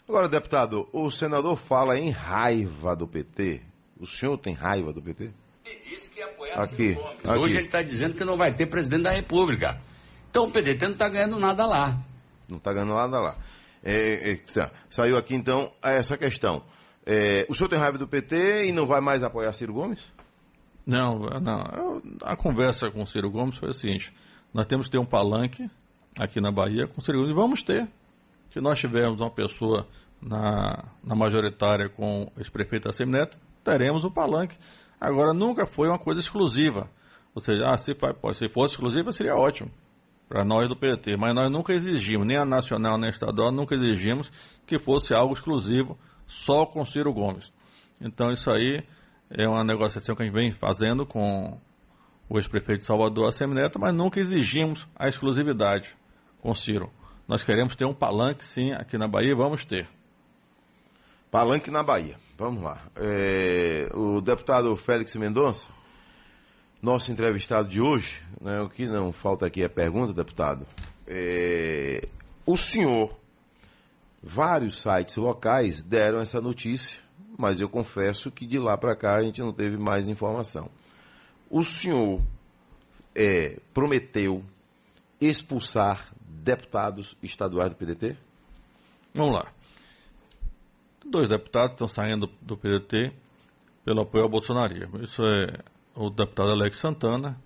Agora, 0.07 0.29
deputado, 0.29 0.87
o 0.93 1.09
senador 1.09 1.57
fala 1.57 1.97
em 1.97 2.11
raiva 2.11 2.95
do 2.95 3.07
PT. 3.07 3.61
O 3.99 4.05
senhor 4.05 4.37
tem 4.37 4.53
raiva 4.53 4.93
do 4.93 5.01
PT? 5.01 5.31
Ele 5.65 5.79
disse 5.89 6.11
que 6.11 6.19
ia 6.19 6.27
apoiar 6.27 6.61
aqui, 6.61 6.91
aqui. 7.23 7.39
Hoje 7.39 7.57
ele 7.57 7.65
está 7.65 7.81
dizendo 7.81 8.13
que 8.13 8.23
não 8.23 8.37
vai 8.37 8.53
ter 8.53 8.67
presidente 8.67 9.03
da 9.03 9.11
República. 9.11 9.81
Então 10.29 10.45
o 10.45 10.51
PDT 10.51 10.85
não 10.85 10.93
está 10.93 11.09
ganhando 11.09 11.39
nada 11.39 11.65
lá. 11.65 11.97
Não 12.47 12.57
está 12.57 12.71
ganhando 12.71 12.93
nada 12.93 13.19
lá. 13.19 13.37
É, 13.85 14.31
é, 14.31 14.35
tá. 14.37 14.71
saiu 14.89 15.15
aqui 15.15 15.35
então 15.35 15.71
essa 15.83 16.17
questão. 16.17 16.63
É, 17.05 17.45
o 17.47 17.53
senhor 17.53 17.69
tem 17.69 17.77
raiva 17.77 17.99
do 17.99 18.07
PT 18.07 18.65
e 18.65 18.71
não 18.71 18.87
vai 18.87 18.99
mais 18.99 19.21
apoiar 19.21 19.53
Ciro 19.53 19.73
Gomes? 19.73 20.01
Não, 20.83 21.19
não. 21.39 22.01
A 22.23 22.35
conversa 22.35 22.89
com 22.89 23.03
o 23.03 23.05
Ciro 23.05 23.29
Gomes 23.29 23.59
foi 23.59 23.69
a 23.69 23.73
seguinte: 23.73 24.11
nós 24.51 24.65
temos 24.65 24.87
que 24.87 24.93
ter 24.93 24.97
um 24.97 25.05
palanque 25.05 25.69
aqui 26.19 26.41
na 26.41 26.51
Bahia 26.51 26.87
com 26.87 26.99
o 26.99 27.03
Ciro 27.03 27.19
Gomes. 27.19 27.31
E 27.31 27.35
vamos 27.35 27.61
ter. 27.61 27.87
Se 28.51 28.59
nós 28.59 28.79
tivermos 28.79 29.19
uma 29.19 29.29
pessoa 29.29 29.87
na, 30.19 30.83
na 31.03 31.13
majoritária 31.13 31.87
com 31.87 32.23
o 32.23 32.39
ex-prefeito 32.39 32.89
Assemineto, 32.89 33.37
teremos 33.63 34.03
o 34.03 34.09
palanque. 34.09 34.57
Agora, 34.99 35.31
nunca 35.31 35.67
foi 35.67 35.89
uma 35.89 35.99
coisa 35.99 36.19
exclusiva. 36.19 36.89
Ou 37.35 37.41
seja, 37.41 37.69
ah, 37.69 37.77
se, 37.77 37.93
se 37.93 38.49
fosse 38.49 38.73
exclusiva, 38.73 39.11
seria 39.11 39.35
ótimo 39.35 39.69
para 40.27 40.43
nós 40.43 40.67
do 40.67 40.75
PT. 40.75 41.17
Mas 41.17 41.33
nós 41.33 41.51
nunca 41.51 41.73
exigimos, 41.73 42.27
nem 42.27 42.37
a 42.37 42.45
nacional 42.45 42.97
nem 42.97 43.07
a 43.07 43.11
estadual, 43.11 43.51
nunca 43.51 43.75
exigimos 43.75 44.31
que 44.65 44.79
fosse 44.79 45.13
algo 45.13 45.33
exclusivo 45.33 45.97
só 46.25 46.65
com 46.65 46.85
Ciro 46.85 47.13
Gomes. 47.13 47.53
Então, 47.99 48.31
isso 48.31 48.49
aí 48.51 48.83
é 49.29 49.47
uma 49.47 49.63
negociação 49.63 50.15
que 50.15 50.23
a 50.23 50.25
gente 50.25 50.33
vem 50.33 50.51
fazendo 50.51 51.05
com 51.05 51.59
o 52.27 52.37
ex-prefeito 52.37 52.79
de 52.79 52.85
Salvador, 52.85 53.27
Assemineto, 53.27 53.79
mas 53.79 53.93
nunca 53.93 54.19
exigimos 54.19 54.87
a 54.95 55.07
exclusividade 55.07 55.95
com 56.41 56.53
Ciro. 56.53 56.91
Nós 57.27 57.43
queremos 57.43 57.75
ter 57.75 57.85
um 57.85 57.93
palanque, 57.93 58.43
sim, 58.43 58.71
aqui 58.71 58.97
na 58.97 59.07
Bahia, 59.07 59.35
vamos 59.35 59.65
ter. 59.65 59.87
Palanque 61.31 61.71
na 61.71 61.83
Bahia. 61.83 62.17
Vamos 62.37 62.63
lá. 62.63 62.81
É, 62.95 63.89
o 63.93 64.21
deputado 64.21 64.75
Félix 64.75 65.15
Mendonça, 65.15 65.69
nosso 66.85 67.11
entrevistado 67.11 67.67
de 67.67 67.81
hoje, 67.81 68.21
né, 68.39 68.61
o 68.61 68.69
que 68.69 68.85
não 68.85 69.11
falta 69.11 69.45
aqui 69.45 69.63
é 69.63 69.67
pergunta, 69.67 70.13
deputado. 70.13 70.65
É, 71.07 72.07
o 72.45 72.55
senhor, 72.55 73.13
vários 74.23 74.81
sites 74.81 75.17
locais 75.17 75.83
deram 75.83 76.21
essa 76.21 76.39
notícia 76.39 77.05
mas 77.37 77.59
eu 77.59 77.69
confesso 77.69 78.31
que 78.31 78.45
de 78.45 78.57
lá 78.57 78.77
para 78.77 78.95
cá 78.95 79.15
a 79.15 79.21
gente 79.21 79.41
não 79.41 79.51
teve 79.51 79.77
mais 79.77 80.07
informação. 80.07 80.69
O 81.49 81.63
senhor 81.63 82.21
é, 83.13 83.59
prometeu 83.73 84.43
expulsar 85.19 86.13
deputados 86.19 87.17
estaduais 87.21 87.69
do 87.69 87.75
PDT? 87.75 88.17
Vamos 89.13 89.35
lá. 89.35 89.51
Dois 91.05 91.27
deputados 91.27 91.73
estão 91.73 91.87
saindo 91.87 92.29
do 92.41 92.57
PDT 92.57 93.13
pelo 93.83 94.01
apoio 94.01 94.23
ao 94.23 94.29
bolsonarismo. 94.29 95.03
Isso 95.03 95.21
é 95.23 95.59
o 95.95 96.09
deputado 96.09 96.51
Alex 96.51 96.77
Santana 96.77 97.39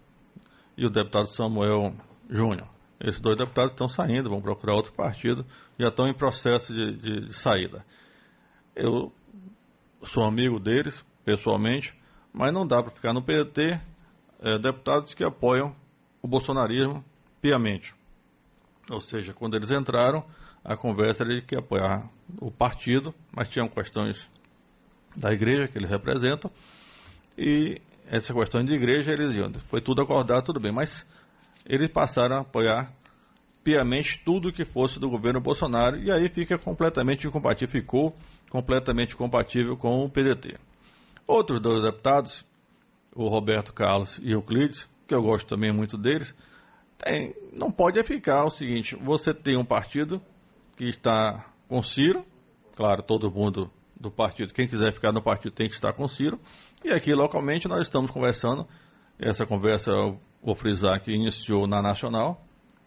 e 0.76 0.86
o 0.86 0.90
deputado 0.90 1.28
Samuel 1.28 1.94
Júnior. 2.30 2.68
Esses 3.00 3.22
dois 3.22 3.38
deputados 3.38 3.72
estão 3.72 3.88
saindo, 3.88 4.30
vão 4.30 4.42
procurar 4.42 4.74
outro 4.74 4.92
partido, 4.92 5.46
já 5.78 5.88
estão 5.88 6.08
em 6.08 6.14
processo 6.14 6.74
de, 6.74 6.98
de, 6.98 7.26
de 7.28 7.34
saída. 7.34 7.86
Eu 8.76 9.14
sou 10.02 10.24
amigo 10.24 10.60
deles, 10.60 11.06
pessoalmente, 11.24 11.94
mas 12.34 12.52
não 12.52 12.68
dá 12.68 12.82
para 12.82 12.92
ficar 12.92 13.14
no 13.14 13.22
PDT 13.22 13.80
é, 14.42 14.58
deputados 14.58 15.14
que 15.14 15.24
apoiam 15.24 15.76
o 16.22 16.28
bolsonarismo 16.28 17.04
piamente. 17.42 17.94
Ou 18.90 19.00
seja, 19.00 19.34
quando 19.34 19.56
eles 19.56 19.72
entraram, 19.72 20.26
a 20.64 20.76
conversa 20.76 21.24
era 21.24 21.36
de 21.36 21.42
que 21.42 21.56
apoiar 21.56 22.10
o 22.40 22.52
partido, 22.52 23.14
mas 23.32 23.48
tinham 23.48 23.68
questões 23.68 24.30
da 25.16 25.32
igreja 25.32 25.68
que 25.68 25.78
eles 25.78 25.90
representam. 25.90 26.52
E 27.38 27.82
essa 28.10 28.34
questão 28.34 28.64
de 28.64 28.74
igreja, 28.74 29.12
eles 29.12 29.36
iam. 29.36 29.52
Foi 29.70 29.80
tudo 29.80 30.02
acordado, 30.02 30.44
tudo 30.44 30.60
bem. 30.60 30.72
Mas 30.72 31.06
eles 31.66 31.92
passaram 31.92 32.38
a 32.38 32.40
apoiar 32.42 32.92
piamente 33.64 34.20
tudo 34.26 34.52
que 34.52 34.66
fosse 34.66 35.00
do 35.00 35.10
governo 35.10 35.40
Bolsonaro. 35.40 35.98
E 35.98 36.12
aí 36.12 36.28
fica 36.28 36.58
completamente 36.58 37.28
incompatível, 37.28 37.72
ficou 37.82 38.16
completamente 38.50 39.16
compatível 39.16 39.78
com 39.78 40.04
o 40.04 40.10
PDT. 40.10 40.58
Outros 41.28 41.60
dois 41.60 41.84
deputados, 41.84 42.44
o 43.16 43.28
Roberto 43.28 43.72
Carlos 43.72 44.20
e 44.24 44.34
o 44.34 44.40
Euclides, 44.40 44.90
que 45.08 45.14
eu 45.14 45.22
gosto 45.22 45.48
também 45.48 45.72
muito 45.72 45.96
deles, 45.96 46.34
tem, 46.98 47.36
não 47.54 47.72
pode 47.72 48.02
ficar 48.04 48.44
o 48.44 48.50
seguinte: 48.50 48.96
você 48.96 49.34
tem 49.34 49.56
um 49.56 49.66
partido 49.66 50.20
que 50.76 50.86
está 50.86 51.46
com 51.68 51.84
Ciro, 51.84 52.26
claro, 52.76 53.04
todo 53.04 53.32
mundo 53.32 53.72
do 54.00 54.10
partido, 54.10 54.54
quem 54.54 54.68
quiser 54.68 54.94
ficar 54.94 55.12
no 55.12 55.22
partido 55.22 55.52
tem 55.52 55.68
que 55.68 55.76
estar 55.76 55.92
com 55.94 56.08
Ciro, 56.08 56.40
e 56.84 56.92
aqui 56.92 57.14
localmente 57.14 57.68
nós 57.68 57.82
estamos 57.82 58.10
conversando. 58.10 58.68
Essa 59.18 59.46
conversa, 59.46 59.92
vou 60.42 60.56
frisar 60.56 61.02
que 61.02 61.12
iniciou 61.12 61.68
na 61.68 61.82
Nacional, 61.82 62.42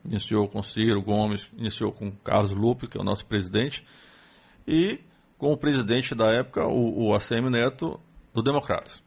iniciou 0.04 0.48
com 0.48 0.62
Ciro 0.62 1.02
Gomes, 1.02 1.46
iniciou 1.56 1.92
com 1.92 2.10
Carlos 2.10 2.52
Lupe, 2.52 2.88
que 2.88 2.96
é 2.96 3.00
o 3.00 3.04
nosso 3.04 3.26
presidente, 3.26 3.84
e 4.66 4.98
com 5.36 5.52
o 5.52 5.56
presidente 5.56 6.14
da 6.14 6.32
época, 6.32 6.66
o, 6.66 7.08
o 7.08 7.14
ACM 7.14 7.50
Neto, 7.50 8.00
do 8.32 8.42
Democratas. 8.42 9.02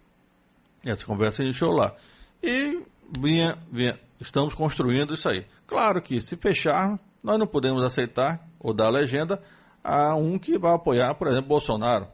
Essa 0.85 1.05
conversa 1.05 1.41
iniciou 1.41 1.71
lá. 1.71 1.95
E 2.43 2.83
vinha, 3.19 3.57
vinha, 3.71 3.99
estamos 4.19 4.53
construindo 4.53 5.13
isso 5.13 5.27
aí. 5.27 5.45
Claro 5.65 6.01
que 6.01 6.21
se 6.21 6.35
fechar, 6.35 6.99
nós 7.23 7.39
não 7.39 7.47
podemos 7.47 7.83
aceitar 7.83 8.47
ou 8.59 8.73
dar 8.73 8.89
legenda 8.89 9.41
a 9.85 10.15
um 10.15 10.39
que 10.39 10.57
vai 10.57 10.73
apoiar, 10.73 11.13
por 11.13 11.27
exemplo, 11.27 11.47
Bolsonaro, 11.47 12.07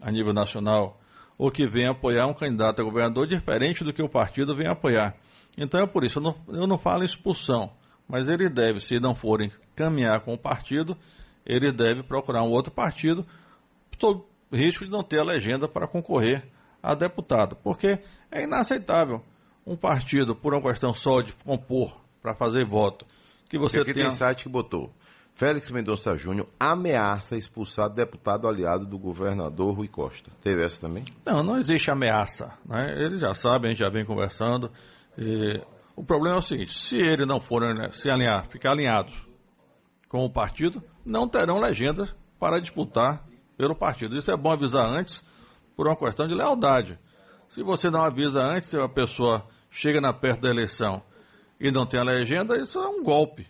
a 0.00 0.12
nível 0.12 0.32
nacional, 0.32 1.00
ou 1.36 1.50
que 1.50 1.66
venha 1.66 1.90
apoiar 1.90 2.28
um 2.28 2.32
candidato 2.32 2.80
a 2.80 2.84
governador 2.84 3.26
diferente 3.26 3.82
do 3.82 3.92
que 3.92 4.00
o 4.00 4.08
partido 4.08 4.54
vem 4.54 4.68
apoiar. 4.68 5.16
Então 5.58 5.80
é 5.80 5.86
por 5.86 6.04
isso, 6.04 6.20
eu 6.20 6.22
não, 6.22 6.34
eu 6.48 6.66
não 6.68 6.78
falo 6.78 7.02
em 7.02 7.06
expulsão, 7.06 7.72
mas 8.08 8.28
ele 8.28 8.48
deve, 8.48 8.78
se 8.78 9.00
não 9.00 9.12
forem 9.12 9.50
caminhar 9.74 10.20
com 10.20 10.34
o 10.34 10.38
partido, 10.38 10.96
ele 11.44 11.72
deve 11.72 12.04
procurar 12.04 12.44
um 12.44 12.50
outro 12.50 12.70
partido, 12.70 13.26
sob 13.98 14.22
risco 14.52 14.84
de 14.84 14.90
não 14.90 15.02
ter 15.02 15.18
a 15.18 15.24
legenda 15.24 15.66
para 15.66 15.88
concorrer 15.88 16.44
a 16.80 16.94
deputado. 16.94 17.56
Porque 17.56 17.98
é 18.30 18.44
inaceitável 18.44 19.20
um 19.66 19.74
partido, 19.74 20.36
por 20.36 20.54
uma 20.54 20.62
questão 20.62 20.94
só 20.94 21.20
de 21.22 21.32
compor 21.32 21.96
para 22.22 22.34
fazer 22.34 22.64
voto, 22.64 23.04
que 23.48 23.58
você 23.58 23.80
Aqui 23.80 23.94
tenha... 23.94 24.06
tem 24.06 24.14
site 24.14 24.44
que 24.44 24.48
botou. 24.48 24.92
Félix 25.34 25.70
Mendonça 25.70 26.16
Júnior 26.16 26.48
ameaça 26.58 27.36
expulsar 27.36 27.90
deputado 27.90 28.46
aliado 28.46 28.86
do 28.86 28.96
governador 28.98 29.74
Rui 29.74 29.88
Costa. 29.88 30.30
Teve 30.40 30.64
essa 30.64 30.80
também? 30.80 31.04
Não, 31.26 31.42
não 31.42 31.58
existe 31.58 31.90
ameaça. 31.90 32.52
Né? 32.64 32.94
Eles 33.02 33.20
já 33.20 33.34
sabem, 33.34 33.70
a 33.70 33.74
gente 33.74 33.80
já 33.80 33.90
vem 33.90 34.04
conversando. 34.04 34.70
E... 35.18 35.60
O 35.96 36.02
problema 36.02 36.36
é 36.36 36.38
o 36.38 36.42
seguinte: 36.42 36.76
se 36.76 36.96
ele 36.96 37.24
não 37.24 37.40
for 37.40 37.62
né, 37.74 37.90
se 37.92 38.10
alinhar, 38.10 38.48
ficar 38.48 38.72
alinhados 38.72 39.24
com 40.08 40.24
o 40.24 40.30
partido, 40.30 40.82
não 41.04 41.28
terão 41.28 41.60
legendas 41.60 42.14
para 42.38 42.60
disputar 42.60 43.24
pelo 43.56 43.74
partido. 43.74 44.16
Isso 44.16 44.30
é 44.30 44.36
bom 44.36 44.50
avisar 44.50 44.86
antes, 44.86 45.22
por 45.76 45.86
uma 45.86 45.96
questão 45.96 46.26
de 46.26 46.34
lealdade. 46.34 46.98
Se 47.48 47.62
você 47.62 47.90
não 47.90 48.02
avisa 48.02 48.42
antes, 48.42 48.68
se 48.68 48.76
a 48.76 48.88
pessoa 48.88 49.46
chega 49.70 50.00
na 50.00 50.12
perto 50.12 50.42
da 50.42 50.50
eleição 50.50 51.02
e 51.60 51.70
não 51.70 51.86
tem 51.86 52.00
a 52.00 52.04
legenda, 52.04 52.60
isso 52.60 52.78
é 52.78 52.88
um 52.88 53.02
golpe. 53.02 53.46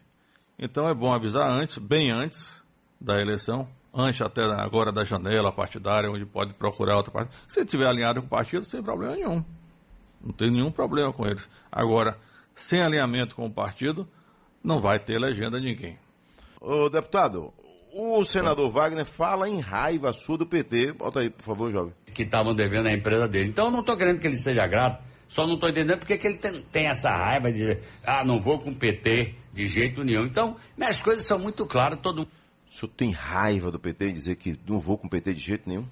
Então 0.58 0.88
é 0.88 0.94
bom 0.94 1.12
avisar 1.12 1.48
antes, 1.48 1.78
bem 1.78 2.10
antes 2.10 2.62
da 3.00 3.20
eleição, 3.20 3.68
antes 3.92 4.22
até 4.22 4.42
agora 4.42 4.92
da 4.92 5.04
janela 5.04 5.52
partidária, 5.52 6.10
onde 6.10 6.24
pode 6.24 6.54
procurar 6.54 6.96
outra 6.96 7.12
parte. 7.12 7.34
Se 7.48 7.60
estiver 7.60 7.86
alinhado 7.86 8.20
com 8.20 8.26
o 8.26 8.30
partido, 8.30 8.64
sem 8.64 8.82
problema 8.82 9.14
nenhum. 9.14 9.44
Não 10.22 10.32
tem 10.32 10.50
nenhum 10.50 10.70
problema 10.70 11.12
com 11.12 11.26
eles. 11.26 11.46
Agora, 11.70 12.16
sem 12.54 12.80
alinhamento 12.80 13.34
com 13.34 13.46
o 13.46 13.52
partido, 13.52 14.08
não 14.62 14.80
vai 14.80 14.98
ter 14.98 15.18
legenda 15.18 15.60
ninguém. 15.60 15.98
Ô, 16.60 16.88
deputado, 16.88 17.52
o 17.92 18.24
senador 18.24 18.70
Wagner 18.70 19.04
fala 19.04 19.48
em 19.48 19.60
raiva 19.60 20.12
sua 20.12 20.38
do 20.38 20.46
PT. 20.46 20.92
Bota 20.92 21.20
aí, 21.20 21.30
por 21.30 21.42
favor, 21.42 21.70
jovem. 21.70 21.92
Que 22.14 22.22
estavam 22.22 22.54
devendo 22.54 22.86
a 22.86 22.92
empresa 22.92 23.28
dele. 23.28 23.50
Então 23.50 23.66
eu 23.66 23.70
não 23.70 23.80
estou 23.80 23.96
querendo 23.96 24.18
que 24.18 24.26
ele 24.26 24.36
seja 24.36 24.66
grato, 24.66 25.04
só 25.28 25.46
não 25.46 25.54
estou 25.54 25.68
entendendo 25.68 25.98
porque 25.98 26.16
que 26.16 26.26
ele 26.26 26.38
tem, 26.38 26.62
tem, 26.62 26.86
essa 26.86 27.10
raiva 27.10 27.52
de 27.52 27.58
dizer, 27.58 27.82
ah, 28.04 28.24
não 28.24 28.40
vou 28.40 28.58
com 28.58 28.70
o 28.70 28.74
PT 28.74 29.34
de 29.54 29.66
jeito 29.66 30.02
nenhum. 30.02 30.26
Então, 30.26 30.56
minhas 30.76 31.00
coisas 31.00 31.24
são 31.24 31.38
muito 31.38 31.64
claras, 31.64 32.00
todo 32.00 32.22
O 32.22 32.72
senhor 32.72 32.92
tem 32.96 33.12
raiva 33.12 33.70
do 33.70 33.78
PT 33.78 34.08
e 34.08 34.12
dizer 34.12 34.36
que 34.36 34.58
não 34.66 34.80
vou 34.80 34.98
com 34.98 35.06
o 35.06 35.10
PT 35.10 35.34
de 35.34 35.40
jeito 35.40 35.68
nenhum? 35.68 35.86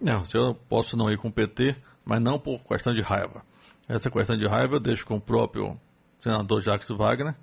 Não, 0.00 0.24
se 0.24 0.36
eu 0.36 0.54
posso 0.68 0.96
não 0.96 1.10
ir 1.10 1.18
com 1.18 1.28
o 1.28 1.32
PT, 1.32 1.74
mas 2.04 2.20
não 2.20 2.38
por 2.38 2.62
questão 2.62 2.94
de 2.94 3.02
raiva. 3.02 3.44
Essa 3.88 4.10
questão 4.10 4.36
de 4.36 4.46
raiva 4.46 4.76
eu 4.76 4.80
deixo 4.80 5.04
com 5.04 5.16
o 5.16 5.20
próprio 5.20 5.78
senador 6.20 6.62
Jacques 6.62 6.88
Wagner, 6.88 7.34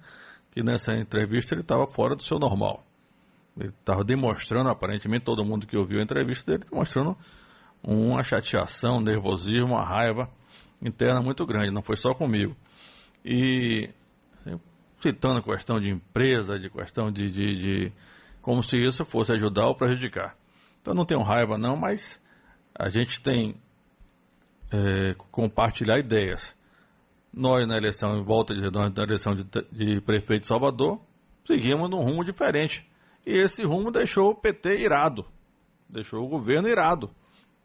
que 0.51 0.63
nessa 0.63 0.95
entrevista 0.95 1.53
ele 1.53 1.61
estava 1.61 1.85
fora 1.85 2.15
do 2.15 2.23
seu 2.23 2.39
normal. 2.39 2.85
Ele 3.59 3.69
estava 3.69 4.03
demonstrando, 4.03 4.69
aparentemente, 4.69 5.25
todo 5.25 5.43
mundo 5.43 5.67
que 5.67 5.75
ouviu 5.75 5.99
a 5.99 6.03
entrevista 6.03 6.51
dele, 6.51 6.63
demonstrando 6.69 7.17
uma 7.83 8.23
chateação, 8.23 8.97
um 8.97 9.01
nervosismo, 9.01 9.73
uma 9.73 9.83
raiva 9.83 10.29
interna 10.81 11.21
muito 11.21 11.45
grande, 11.45 11.71
não 11.71 11.81
foi 11.81 11.95
só 11.95 12.13
comigo. 12.13 12.55
E 13.23 13.89
citando 15.01 15.41
questão 15.41 15.79
de 15.79 15.89
empresa, 15.89 16.59
de 16.59 16.69
questão 16.69 17.11
de, 17.11 17.29
de, 17.29 17.57
de, 17.57 17.91
como 18.41 18.61
se 18.61 18.77
isso 18.77 19.03
fosse 19.05 19.31
ajudar 19.31 19.67
ou 19.67 19.75
prejudicar. 19.75 20.35
Então 20.81 20.93
não 20.93 21.05
tenho 21.05 21.21
raiva 21.21 21.57
não, 21.57 21.75
mas 21.75 22.19
a 22.73 22.89
gente 22.89 23.21
tem 23.21 23.55
é, 24.71 25.15
compartilhar 25.31 25.99
ideias. 25.99 26.55
Nós 27.33 27.67
na 27.67 27.77
eleição, 27.77 28.23
volta 28.23 28.53
a 28.53 28.55
dizer, 28.55 28.71
nós 28.71 28.93
na 28.93 29.03
eleição 29.03 29.35
de, 29.35 29.45
de 29.71 30.01
prefeito 30.01 30.41
de 30.41 30.47
Salvador, 30.47 31.01
seguimos 31.45 31.89
num 31.89 32.01
rumo 32.01 32.23
diferente. 32.23 32.87
E 33.25 33.31
esse 33.31 33.63
rumo 33.63 33.91
deixou 33.91 34.31
o 34.31 34.35
PT 34.35 34.79
irado, 34.79 35.25
deixou 35.87 36.23
o 36.23 36.27
governo 36.27 36.67
irado. 36.67 37.09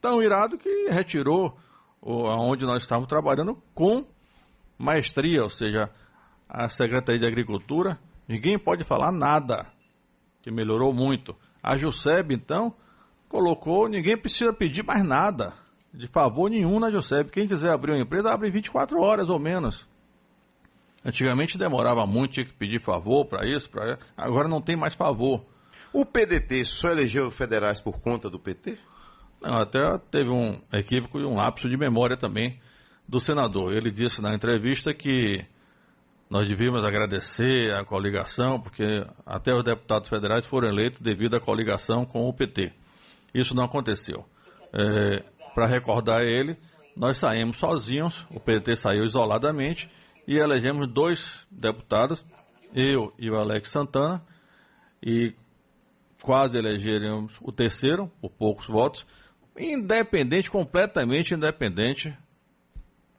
Tão 0.00 0.22
irado 0.22 0.58
que 0.58 0.88
retirou 0.90 1.58
aonde 2.02 2.64
nós 2.64 2.82
estávamos 2.82 3.08
trabalhando 3.08 3.60
com 3.74 4.06
maestria, 4.78 5.42
ou 5.42 5.48
seja, 5.48 5.90
a 6.48 6.68
Secretaria 6.68 7.20
de 7.20 7.26
Agricultura, 7.26 7.98
ninguém 8.28 8.58
pode 8.58 8.84
falar 8.84 9.12
nada, 9.12 9.66
que 10.42 10.50
melhorou 10.50 10.92
muito. 10.92 11.36
A 11.62 11.76
Juseb, 11.76 12.32
então, 12.32 12.74
colocou, 13.28 13.88
ninguém 13.88 14.16
precisa 14.16 14.52
pedir 14.52 14.84
mais 14.84 15.02
nada, 15.02 15.54
de 15.92 16.06
favor 16.06 16.50
nenhum 16.50 16.78
na 16.78 16.90
Juseb. 16.90 17.30
Quem 17.30 17.48
quiser 17.48 17.72
abrir 17.72 17.92
uma 17.92 18.00
empresa, 18.00 18.32
abre 18.32 18.50
24 18.50 19.00
horas 19.00 19.28
ou 19.28 19.38
menos. 19.38 19.86
Antigamente 21.04 21.56
demorava 21.56 22.04
muito, 22.04 22.32
tinha 22.32 22.46
que 22.46 22.52
pedir 22.52 22.80
favor 22.80 23.24
para 23.26 23.46
isso, 23.46 23.70
para 23.70 23.98
agora 24.16 24.48
não 24.48 24.60
tem 24.60 24.76
mais 24.76 24.94
favor. 24.94 25.44
O 25.92 26.04
PDT 26.04 26.64
só 26.64 26.90
elegeu 26.90 27.30
federais 27.30 27.80
por 27.80 28.00
conta 28.00 28.28
do 28.28 28.38
PT? 28.38 28.76
Não, 29.40 29.58
até 29.58 29.98
teve 30.10 30.30
um 30.30 30.60
equívoco 30.72 31.20
e 31.20 31.24
um 31.24 31.36
lapso 31.36 31.68
de 31.68 31.76
memória 31.76 32.16
também 32.16 32.58
do 33.08 33.20
senador. 33.20 33.72
Ele 33.72 33.90
disse 33.90 34.20
na 34.20 34.34
entrevista 34.34 34.92
que 34.92 35.44
nós 36.28 36.48
devíamos 36.48 36.84
agradecer 36.84 37.72
a 37.72 37.84
coligação, 37.84 38.60
porque 38.60 39.04
até 39.24 39.54
os 39.54 39.62
deputados 39.62 40.08
federais 40.08 40.44
foram 40.44 40.68
eleitos 40.68 41.00
devido 41.00 41.36
à 41.36 41.40
coligação 41.40 42.04
com 42.04 42.28
o 42.28 42.32
PT. 42.32 42.72
Isso 43.32 43.54
não 43.54 43.64
aconteceu. 43.64 44.24
É, 44.72 45.22
Para 45.54 45.66
recordar 45.66 46.22
ele, 46.22 46.56
nós 46.96 47.18
saímos 47.18 47.58
sozinhos, 47.58 48.26
o 48.30 48.40
PT 48.40 48.76
saiu 48.76 49.04
isoladamente 49.04 49.88
e 50.26 50.36
elegemos 50.36 50.88
dois 50.88 51.46
deputados, 51.50 52.24
eu 52.74 53.12
e 53.18 53.30
o 53.30 53.36
Alex 53.36 53.70
Santana, 53.70 54.22
e 55.02 55.34
quase 56.22 56.58
elegeríamos 56.58 57.38
o 57.40 57.52
terceiro, 57.52 58.10
por 58.20 58.30
poucos 58.30 58.66
votos, 58.66 59.06
independente, 59.56 60.50
completamente 60.50 61.34
independente 61.34 62.16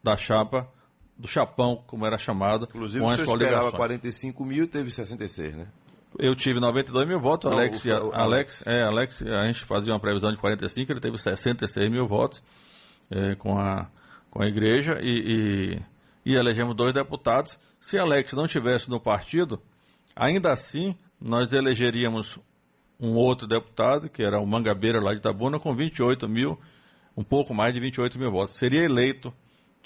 da 0.03 0.17
chapa, 0.17 0.69
do 1.17 1.27
chapão, 1.27 1.83
como 1.87 2.05
era 2.05 2.17
chamado. 2.17 2.65
Inclusive, 2.69 3.03
com 3.03 3.09
o 3.09 3.15
senhor 3.15 3.41
esperava 3.41 3.71
45 3.71 4.45
mil 4.45 4.63
e 4.65 4.67
teve 4.67 4.91
66, 4.91 5.55
né? 5.55 5.67
Eu 6.17 6.35
tive 6.35 6.59
92 6.59 7.07
mil 7.07 7.19
votos, 7.19 7.49
Não, 7.49 7.57
Alex, 7.57 7.83
o, 7.85 7.89
o, 7.89 8.15
Alex, 8.15 8.63
é, 8.65 8.81
Alex, 8.83 9.21
a 9.21 9.45
gente 9.47 9.65
fazia 9.65 9.93
uma 9.93 9.99
previsão 9.99 10.31
de 10.31 10.37
45, 10.37 10.91
ele 10.91 10.99
teve 10.99 11.17
66 11.17 11.91
mil 11.91 12.07
votos 12.07 12.41
é, 13.11 13.35
com, 13.35 13.57
a, 13.57 13.87
com 14.31 14.41
a 14.41 14.47
igreja 14.47 14.99
e, 15.01 15.79
e, 16.25 16.31
e 16.31 16.35
elegemos 16.35 16.75
dois 16.75 16.93
deputados. 16.93 17.59
Se 17.79 17.97
Alex 17.97 18.33
não 18.33 18.47
tivesse 18.47 18.89
no 18.89 18.99
partido, 18.99 19.61
ainda 20.15 20.51
assim 20.51 20.95
nós 21.19 21.51
elegeríamos 21.51 22.39
um 22.99 23.13
outro 23.15 23.47
deputado, 23.47 24.09
que 24.09 24.23
era 24.23 24.39
o 24.39 24.47
Mangabeira 24.47 24.99
lá 24.99 25.11
de 25.11 25.19
Itabuna, 25.19 25.59
com 25.59 25.75
28 25.75 26.27
mil, 26.27 26.59
um 27.15 27.23
pouco 27.23 27.53
mais 27.53 27.73
de 27.73 27.79
28 27.79 28.17
mil 28.17 28.31
votos. 28.31 28.55
Seria 28.55 28.83
eleito 28.83 29.33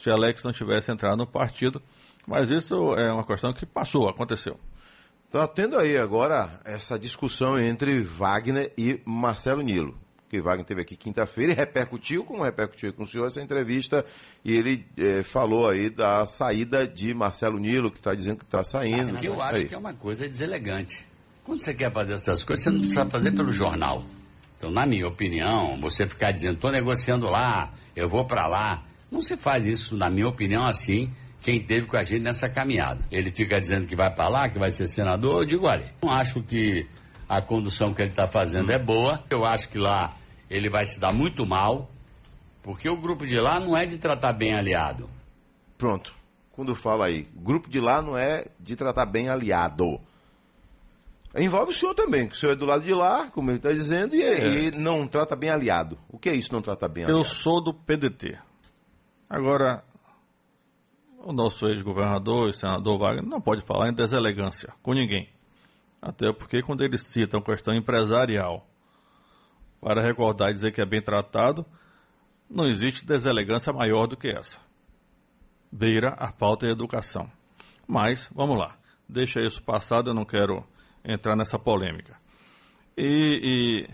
se 0.02 0.10
Alex 0.10 0.44
não 0.44 0.52
tivesse 0.52 0.92
entrado 0.92 1.18
no 1.18 1.28
partido, 1.28 1.82
mas 2.28 2.50
isso 2.50 2.96
é 2.96 3.12
uma 3.12 3.26
questão 3.26 3.54
que 3.54 3.66
passou, 3.66 4.10
aconteceu. 4.10 4.60
Está 5.26 5.48
tendo 5.48 5.78
aí 5.78 5.98
agora 5.98 6.60
essa 6.66 7.00
discussão 7.00 7.60
entre 7.60 8.02
Wagner 8.02 8.74
e 8.78 9.00
Marcelo 9.06 9.62
Nilo, 9.62 9.98
porque 10.24 10.42
Wagner 10.42 10.66
teve 10.66 10.82
aqui 10.82 10.96
quinta-feira 10.96 11.52
e 11.52 11.56
repercutiu, 11.56 12.24
como 12.24 12.44
repercutiu 12.44 12.94
com 12.94 13.04
o 13.04 13.08
senhor 13.08 13.28
essa 13.28 13.42
entrevista, 13.42 14.06
e 14.44 14.54
ele 14.54 14.86
é, 14.98 15.24
falou 15.24 15.70
aí 15.70 15.90
da 15.90 16.26
saída 16.26 16.88
de 16.88 17.14
Marcelo 17.14 17.60
Nilo, 17.60 17.92
que 17.92 17.98
está 17.98 18.16
dizendo 18.16 18.38
que 18.38 18.44
está 18.44 18.64
saindo. 18.64 19.18
Que 19.18 19.28
eu 19.28 19.42
acho 19.42 19.56
aí. 19.58 19.68
que 19.68 19.76
é 19.76 19.78
uma 19.78 19.94
coisa 19.94 20.28
deselegante. 20.28 21.06
Quando 21.44 21.62
você 21.62 21.74
quer 21.74 21.92
fazer 21.92 22.14
essas 22.14 22.44
coisas, 22.44 22.64
você 22.64 22.70
não 22.70 22.80
precisa 22.80 23.06
fazer 23.08 23.32
pelo 23.32 23.52
jornal. 23.52 24.04
Então, 24.58 24.70
na 24.70 24.86
minha 24.86 25.08
opinião, 25.08 25.80
você 25.82 26.08
ficar 26.08 26.32
dizendo, 26.32 26.56
estou 26.56 26.72
negociando 26.72 27.30
lá, 27.30 27.74
eu 27.96 28.08
vou 28.08 28.26
para 28.26 28.48
lá, 28.48 28.84
não 29.12 29.22
se 29.22 29.36
faz 29.36 29.66
isso, 29.66 29.98
na 29.98 30.10
minha 30.10 30.28
opinião, 30.28 30.66
assim, 30.66 31.12
quem 31.42 31.62
teve 31.62 31.86
com 31.86 31.98
a 31.98 32.04
gente 32.04 32.22
nessa 32.22 32.48
caminhada. 32.48 33.06
Ele 33.12 33.30
fica 33.30 33.60
dizendo 33.60 33.86
que 33.86 33.96
vai 33.96 34.14
para 34.14 34.30
lá, 34.30 34.50
que 34.50 34.58
vai 34.58 34.72
ser 34.72 34.88
senador, 34.88 35.42
eu 35.42 35.46
digo, 35.46 35.68
olha, 35.68 35.94
não 36.02 36.10
acho 36.10 36.42
que 36.42 36.88
a 37.28 37.42
condução 37.42 37.94
que 37.94 38.02
ele 38.02 38.10
está 38.10 38.28
fazendo 38.28 38.72
é 38.72 38.80
boa, 38.80 39.24
eu 39.30 39.46
acho 39.46 39.68
que 39.70 39.78
lá 39.78 40.14
ele 40.50 40.70
vai 40.70 40.86
se 40.86 41.00
dar 41.00 41.14
muito 41.14 41.46
mal, 41.46 41.90
porque 42.64 42.90
o 42.90 42.96
grupo 42.96 43.26
de 43.26 43.40
lá 43.40 43.60
não 43.60 43.76
é 43.76 43.86
de 43.86 43.98
tratar 43.98 44.34
bem 44.34 44.54
aliado. 44.54 45.10
Pronto. 45.78 46.14
Quando 46.52 46.76
fala 46.76 47.08
aí, 47.08 47.28
grupo 47.36 47.70
de 47.70 47.80
lá 47.80 48.02
não 48.02 48.18
é 48.18 48.46
de 48.60 48.76
tratar 48.76 49.06
bem 49.06 49.30
aliado. 49.30 50.00
Envolve 51.36 51.72
o 51.72 51.74
senhor 51.74 51.96
também, 51.96 52.28
que 52.28 52.36
o 52.36 52.38
senhor 52.38 52.52
é 52.52 52.56
do 52.56 52.66
lado 52.66 52.84
de 52.84 52.94
lá, 52.94 53.32
como 53.32 53.50
ele 53.50 53.58
está 53.58 53.72
dizendo, 53.72 54.14
e, 54.14 54.22
é. 54.22 54.66
e, 54.66 54.72
não 54.72 55.08
trata 55.08 55.36
bem 55.36 55.50
aliado. 55.50 55.98
O 56.10 56.20
que 56.20 56.30
é 56.30 56.36
isso, 56.36 56.52
não 56.52 56.62
trata 56.62 56.88
bem 56.90 57.06
aliado? 57.06 57.20
Eu 57.20 57.24
sou 57.24 57.64
do 57.64 57.74
PDT. 57.74 58.38
Agora, 59.34 59.82
o 61.20 61.32
nosso 61.32 61.66
ex-governador 61.66 62.50
e 62.50 62.54
senador 62.54 63.00
Wagner 63.00 63.26
não 63.26 63.40
pode 63.40 63.62
falar 63.62 63.88
em 63.88 63.94
deselegância 63.94 64.74
com 64.84 64.92
ninguém. 64.92 65.30
Até 66.02 66.34
porque 66.34 66.62
quando 66.62 66.84
ele 66.84 66.98
cita 66.98 67.38
uma 67.38 67.44
questão 67.44 67.74
empresarial 67.74 68.68
para 69.80 70.02
recordar 70.02 70.52
e 70.52 70.56
dizer 70.56 70.74
que 70.74 70.82
é 70.82 70.86
bem 70.86 71.02
tratado, 71.02 71.66
não 72.50 72.68
existe 72.68 73.06
deselegância 73.06 73.72
maior 73.72 74.06
do 74.06 74.18
que 74.18 74.28
essa. 74.28 74.60
Beira 75.72 76.14
a 76.20 76.34
falta 76.34 76.66
de 76.66 76.74
educação. 76.74 77.32
Mas, 77.88 78.30
vamos 78.36 78.60
lá, 78.60 78.76
deixa 79.08 79.40
isso 79.40 79.64
passado, 79.64 80.10
eu 80.10 80.14
não 80.14 80.26
quero 80.26 80.62
entrar 81.06 81.38
nessa 81.38 81.58
polêmica. 81.58 82.20
E, 82.98 83.88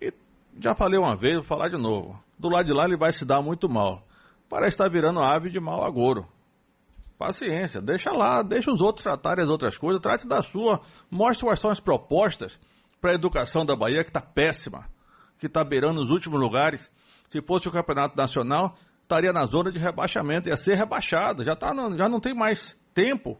e, 0.00 0.06
e, 0.06 0.14
já 0.60 0.76
falei 0.76 0.96
uma 0.96 1.16
vez, 1.16 1.34
vou 1.34 1.44
falar 1.44 1.68
de 1.68 1.76
novo. 1.76 2.29
Do 2.40 2.48
lado 2.48 2.64
de 2.64 2.72
lá 2.72 2.86
ele 2.86 2.96
vai 2.96 3.12
se 3.12 3.22
dar 3.26 3.42
muito 3.42 3.68
mal. 3.68 4.02
Parece 4.48 4.70
estar 4.70 4.88
virando 4.88 5.20
ave 5.20 5.50
de 5.50 5.60
mau 5.60 5.84
agouro. 5.84 6.26
Paciência, 7.18 7.82
deixa 7.82 8.12
lá, 8.12 8.42
deixa 8.42 8.72
os 8.72 8.80
outros 8.80 9.02
tratarem 9.02 9.44
as 9.44 9.50
outras 9.50 9.76
coisas, 9.76 10.00
trate 10.00 10.26
da 10.26 10.40
sua, 10.40 10.80
mostre 11.10 11.44
quais 11.44 11.60
são 11.60 11.70
as 11.70 11.80
propostas 11.80 12.58
para 12.98 13.10
a 13.10 13.14
educação 13.14 13.66
da 13.66 13.76
Bahia, 13.76 14.02
que 14.02 14.08
está 14.08 14.22
péssima, 14.22 14.88
que 15.38 15.44
está 15.48 15.62
beirando 15.62 16.00
os 16.00 16.10
últimos 16.10 16.40
lugares. 16.40 16.90
Se 17.28 17.42
fosse 17.42 17.68
o 17.68 17.70
campeonato 17.70 18.16
nacional, 18.16 18.74
estaria 19.02 19.34
na 19.34 19.44
zona 19.44 19.70
de 19.70 19.78
rebaixamento, 19.78 20.48
ia 20.48 20.56
ser 20.56 20.78
rebaixado, 20.78 21.44
já, 21.44 21.54
tá, 21.54 21.74
já 21.94 22.08
não 22.08 22.20
tem 22.20 22.32
mais 22.32 22.74
tempo 22.94 23.38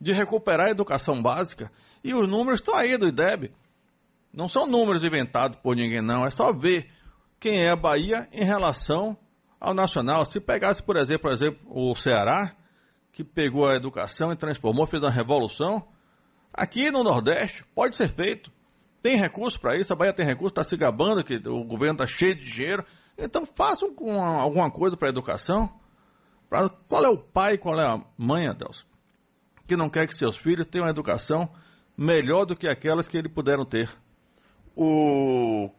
de 0.00 0.10
recuperar 0.10 0.68
a 0.68 0.70
educação 0.70 1.20
básica. 1.22 1.70
E 2.02 2.14
os 2.14 2.26
números 2.26 2.60
estão 2.60 2.74
aí 2.74 2.96
do 2.96 3.06
IDEB. 3.06 3.52
Não 4.32 4.48
são 4.48 4.66
números 4.66 5.04
inventados 5.04 5.58
por 5.62 5.76
ninguém, 5.76 6.00
não. 6.00 6.24
É 6.24 6.30
só 6.30 6.50
ver 6.50 6.88
quem 7.38 7.62
é 7.62 7.70
a 7.70 7.76
Bahia 7.76 8.28
em 8.32 8.44
relação 8.44 9.16
ao 9.60 9.74
nacional. 9.74 10.24
Se 10.24 10.40
pegasse, 10.40 10.82
por 10.82 10.96
exemplo, 10.96 11.22
por 11.22 11.32
exemplo, 11.32 11.60
o 11.66 11.94
Ceará, 11.94 12.54
que 13.12 13.24
pegou 13.24 13.68
a 13.68 13.74
educação 13.74 14.32
e 14.32 14.36
transformou, 14.36 14.86
fez 14.86 15.02
uma 15.02 15.10
revolução, 15.10 15.86
aqui 16.52 16.90
no 16.90 17.02
Nordeste 17.02 17.64
pode 17.74 17.96
ser 17.96 18.08
feito. 18.08 18.52
Tem 19.00 19.16
recurso 19.16 19.60
para 19.60 19.76
isso, 19.76 19.92
a 19.92 19.96
Bahia 19.96 20.12
tem 20.12 20.26
recurso, 20.26 20.52
está 20.52 20.64
se 20.64 20.76
gabando 20.76 21.24
que 21.24 21.36
o 21.48 21.64
governo 21.64 21.94
está 21.94 22.06
cheio 22.06 22.34
de 22.34 22.44
dinheiro. 22.44 22.84
Então 23.16 23.46
façam 23.46 23.94
com 23.94 24.22
alguma 24.22 24.70
coisa 24.70 24.96
para 24.96 25.08
a 25.08 25.10
educação. 25.10 25.72
Pra, 26.48 26.68
qual 26.68 27.04
é 27.04 27.08
o 27.08 27.18
pai, 27.18 27.58
qual 27.58 27.78
é 27.78 27.86
a 27.86 28.00
mãe, 28.16 28.48
Adelson? 28.48 28.88
que 29.68 29.76
não 29.76 29.90
quer 29.90 30.08
que 30.08 30.16
seus 30.16 30.36
filhos 30.38 30.66
tenham 30.66 30.86
uma 30.86 30.90
educação 30.90 31.48
melhor 31.94 32.46
do 32.46 32.56
que 32.56 32.66
aquelas 32.66 33.06
que 33.06 33.18
eles 33.18 33.30
puderam 33.30 33.66
ter. 33.66 33.90
O 34.74 35.70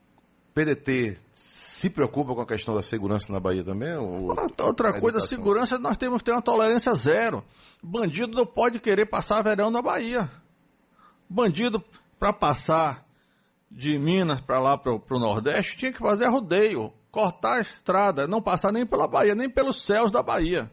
PDT 0.60 1.18
se 1.34 1.90
preocupa 1.90 2.36
com 2.36 2.42
a 2.42 2.46
questão 2.46 2.76
da 2.76 2.84
segurança 2.84 3.32
na 3.32 3.40
Bahia 3.40 3.64
também? 3.64 3.96
Ou... 3.96 4.36
Outra 4.60 4.92
coisa, 4.92 5.20
educação? 5.20 5.28
segurança, 5.28 5.80
nós 5.80 5.96
temos 5.96 6.18
que 6.18 6.26
ter 6.26 6.32
uma 6.34 6.42
tolerância 6.42 6.94
zero. 6.94 7.44
Bandido 7.82 8.36
não 8.36 8.46
pode 8.46 8.80
querer 8.80 9.06
passar 9.06 9.42
verão 9.42 9.72
na 9.72 9.82
Bahia. 9.82 10.30
Bandido, 11.30 11.82
para 12.20 12.34
passar 12.34 13.06
de 13.72 13.98
Minas 13.98 14.42
para 14.42 14.60
lá, 14.60 14.78
para 14.78 14.92
o 14.92 15.20
Nordeste, 15.20 15.78
tinha 15.78 15.94
que 15.94 16.00
fazer 16.00 16.28
rodeio, 16.28 16.92
cortar 17.10 17.60
a 17.60 17.62
estrada, 17.62 18.28
não 18.28 18.42
passar 18.42 18.74
nem 18.74 18.86
pela 18.86 19.08
Bahia, 19.08 19.36
nem 19.36 19.50
pelos 19.50 19.86
céus 19.86 20.12
da 20.12 20.22
Bahia. 20.22 20.70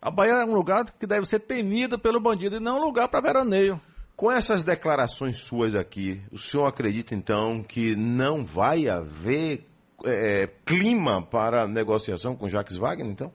A 0.00 0.10
Bahia 0.10 0.32
é 0.32 0.44
um 0.46 0.54
lugar 0.54 0.86
que 0.98 1.06
deve 1.06 1.26
ser 1.26 1.40
temido 1.40 1.98
pelo 1.98 2.20
bandido 2.20 2.56
e 2.56 2.60
não 2.60 2.78
um 2.78 2.84
lugar 2.84 3.08
para 3.08 3.20
veraneio. 3.20 3.78
Com 4.18 4.32
essas 4.32 4.64
declarações 4.64 5.36
suas 5.36 5.76
aqui, 5.76 6.20
o 6.32 6.36
senhor 6.36 6.66
acredita 6.66 7.14
então 7.14 7.62
que 7.62 7.94
não 7.94 8.44
vai 8.44 8.88
haver 8.88 9.64
é, 10.04 10.48
clima 10.64 11.22
para 11.22 11.68
negociação 11.68 12.34
com 12.34 12.48
Jacques 12.48 12.76
Wagner, 12.76 13.12
então? 13.12 13.32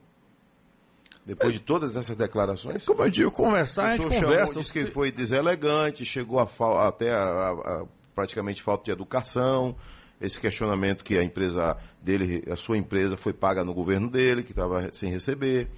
Depois 1.24 1.54
é, 1.54 1.56
de 1.56 1.60
todas 1.60 1.96
essas 1.96 2.14
declarações? 2.18 2.84
Como 2.84 3.02
eu 3.02 3.08
digo, 3.08 3.30
conversar, 3.30 3.84
a 3.84 3.96
gente 3.96 4.02
conversa. 4.02 4.36
Chamou, 4.36 4.52
disse 4.52 4.72
que 4.74 4.84
foi 4.84 5.10
deselegante, 5.10 6.04
chegou 6.04 6.38
a, 6.38 6.86
até 6.86 7.14
a, 7.14 7.22
a, 7.22 7.86
praticamente 8.14 8.62
falta 8.62 8.84
de 8.84 8.90
educação, 8.90 9.74
esse 10.20 10.38
questionamento 10.38 11.02
que 11.02 11.16
a 11.16 11.24
empresa 11.24 11.78
dele, 11.98 12.44
a 12.50 12.56
sua 12.56 12.76
empresa 12.76 13.16
foi 13.16 13.32
paga 13.32 13.64
no 13.64 13.72
governo 13.72 14.10
dele, 14.10 14.42
que 14.42 14.52
estava 14.52 14.92
sem 14.92 15.10
receber. 15.10 15.70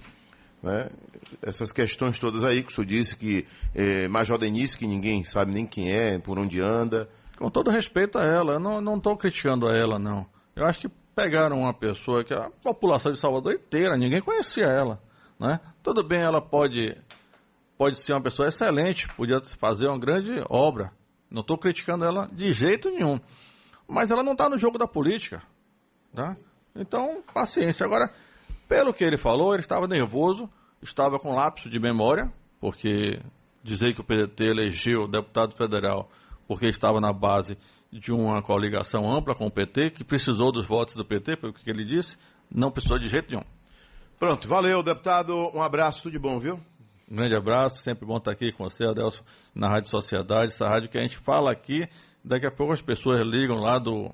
Né? 0.61 0.89
Essas 1.41 1.71
questões 1.71 2.19
todas 2.19 2.43
aí 2.43 2.63
que 2.63 2.71
o 2.71 2.75
senhor 2.75 2.85
disse 2.85 3.15
que 3.15 3.45
é, 3.75 4.07
Major 4.07 4.37
Denise, 4.37 4.77
que 4.77 4.87
ninguém 4.87 5.23
sabe 5.23 5.51
nem 5.51 5.65
quem 5.65 5.91
é, 5.91 6.17
por 6.17 6.37
onde 6.37 6.59
anda. 6.59 7.09
Com 7.37 7.49
todo 7.49 7.69
respeito 7.69 8.17
a 8.17 8.23
ela, 8.23 8.53
eu 8.53 8.59
não 8.59 8.97
estou 8.97 9.15
criticando 9.15 9.67
a 9.67 9.75
ela, 9.75 9.99
não. 9.99 10.25
Eu 10.55 10.65
acho 10.65 10.81
que 10.81 10.89
pegaram 11.15 11.59
uma 11.59 11.73
pessoa 11.73 12.23
que 12.23 12.33
a 12.33 12.49
população 12.63 13.11
de 13.11 13.19
Salvador 13.19 13.53
inteira, 13.53 13.97
ninguém 13.97 14.21
conhecia 14.21 14.65
ela. 14.65 15.01
Né? 15.39 15.59
Tudo 15.83 16.03
bem, 16.03 16.19
ela 16.19 16.41
pode, 16.41 16.95
pode 17.77 17.99
ser 17.99 18.13
uma 18.13 18.21
pessoa 18.21 18.47
excelente, 18.47 19.07
podia 19.15 19.41
fazer 19.59 19.87
uma 19.87 19.99
grande 19.99 20.33
obra. 20.49 20.91
Não 21.29 21.41
estou 21.41 21.57
criticando 21.57 22.05
ela 22.05 22.27
de 22.31 22.51
jeito 22.51 22.89
nenhum. 22.89 23.19
Mas 23.87 24.11
ela 24.11 24.23
não 24.23 24.33
está 24.33 24.49
no 24.49 24.57
jogo 24.57 24.77
da 24.77 24.87
política. 24.87 25.41
Tá? 26.13 26.35
Então, 26.75 27.23
paciência. 27.33 27.85
Agora, 27.85 28.11
pelo 28.67 28.93
que 28.93 29.03
ele 29.03 29.17
falou, 29.17 29.53
ele 29.53 29.61
estava 29.61 29.87
nervoso, 29.87 30.49
estava 30.81 31.19
com 31.19 31.35
lapso 31.35 31.69
de 31.69 31.79
memória, 31.79 32.31
porque 32.59 33.19
dizer 33.63 33.93
que 33.93 34.01
o 34.01 34.03
PDT 34.03 34.43
elegeu 34.43 35.03
o 35.03 35.07
deputado 35.07 35.53
federal 35.55 36.09
porque 36.47 36.67
estava 36.67 37.01
na 37.01 37.11
base 37.11 37.57
de 37.91 38.11
uma 38.11 38.41
coligação 38.41 39.11
ampla 39.11 39.35
com 39.35 39.47
o 39.47 39.51
PT, 39.51 39.91
que 39.91 40.03
precisou 40.03 40.51
dos 40.51 40.65
votos 40.65 40.95
do 40.95 41.05
PT, 41.05 41.35
foi 41.37 41.49
o 41.49 41.53
que 41.53 41.69
ele 41.69 41.83
disse, 41.83 42.17
não 42.49 42.71
precisou 42.71 42.97
de 42.97 43.09
jeito 43.09 43.29
nenhum. 43.29 43.43
Pronto, 44.17 44.47
valeu, 44.47 44.81
deputado. 44.81 45.51
Um 45.53 45.61
abraço, 45.61 46.03
tudo 46.03 46.13
de 46.13 46.19
bom, 46.19 46.39
viu? 46.39 46.59
Um 47.09 47.15
grande 47.15 47.35
abraço, 47.35 47.83
sempre 47.83 48.05
bom 48.05 48.17
estar 48.17 48.31
aqui 48.31 48.51
com 48.51 48.63
você, 48.63 48.85
Adelson, 48.85 49.23
na 49.53 49.69
Rádio 49.69 49.89
Sociedade, 49.89 50.53
essa 50.53 50.67
rádio 50.67 50.89
que 50.89 50.97
a 50.97 51.01
gente 51.01 51.17
fala 51.17 51.51
aqui, 51.51 51.87
daqui 52.23 52.45
a 52.45 52.51
pouco 52.51 52.73
as 52.73 52.81
pessoas 52.81 53.21
ligam 53.21 53.57
lá 53.57 53.77
do 53.77 54.13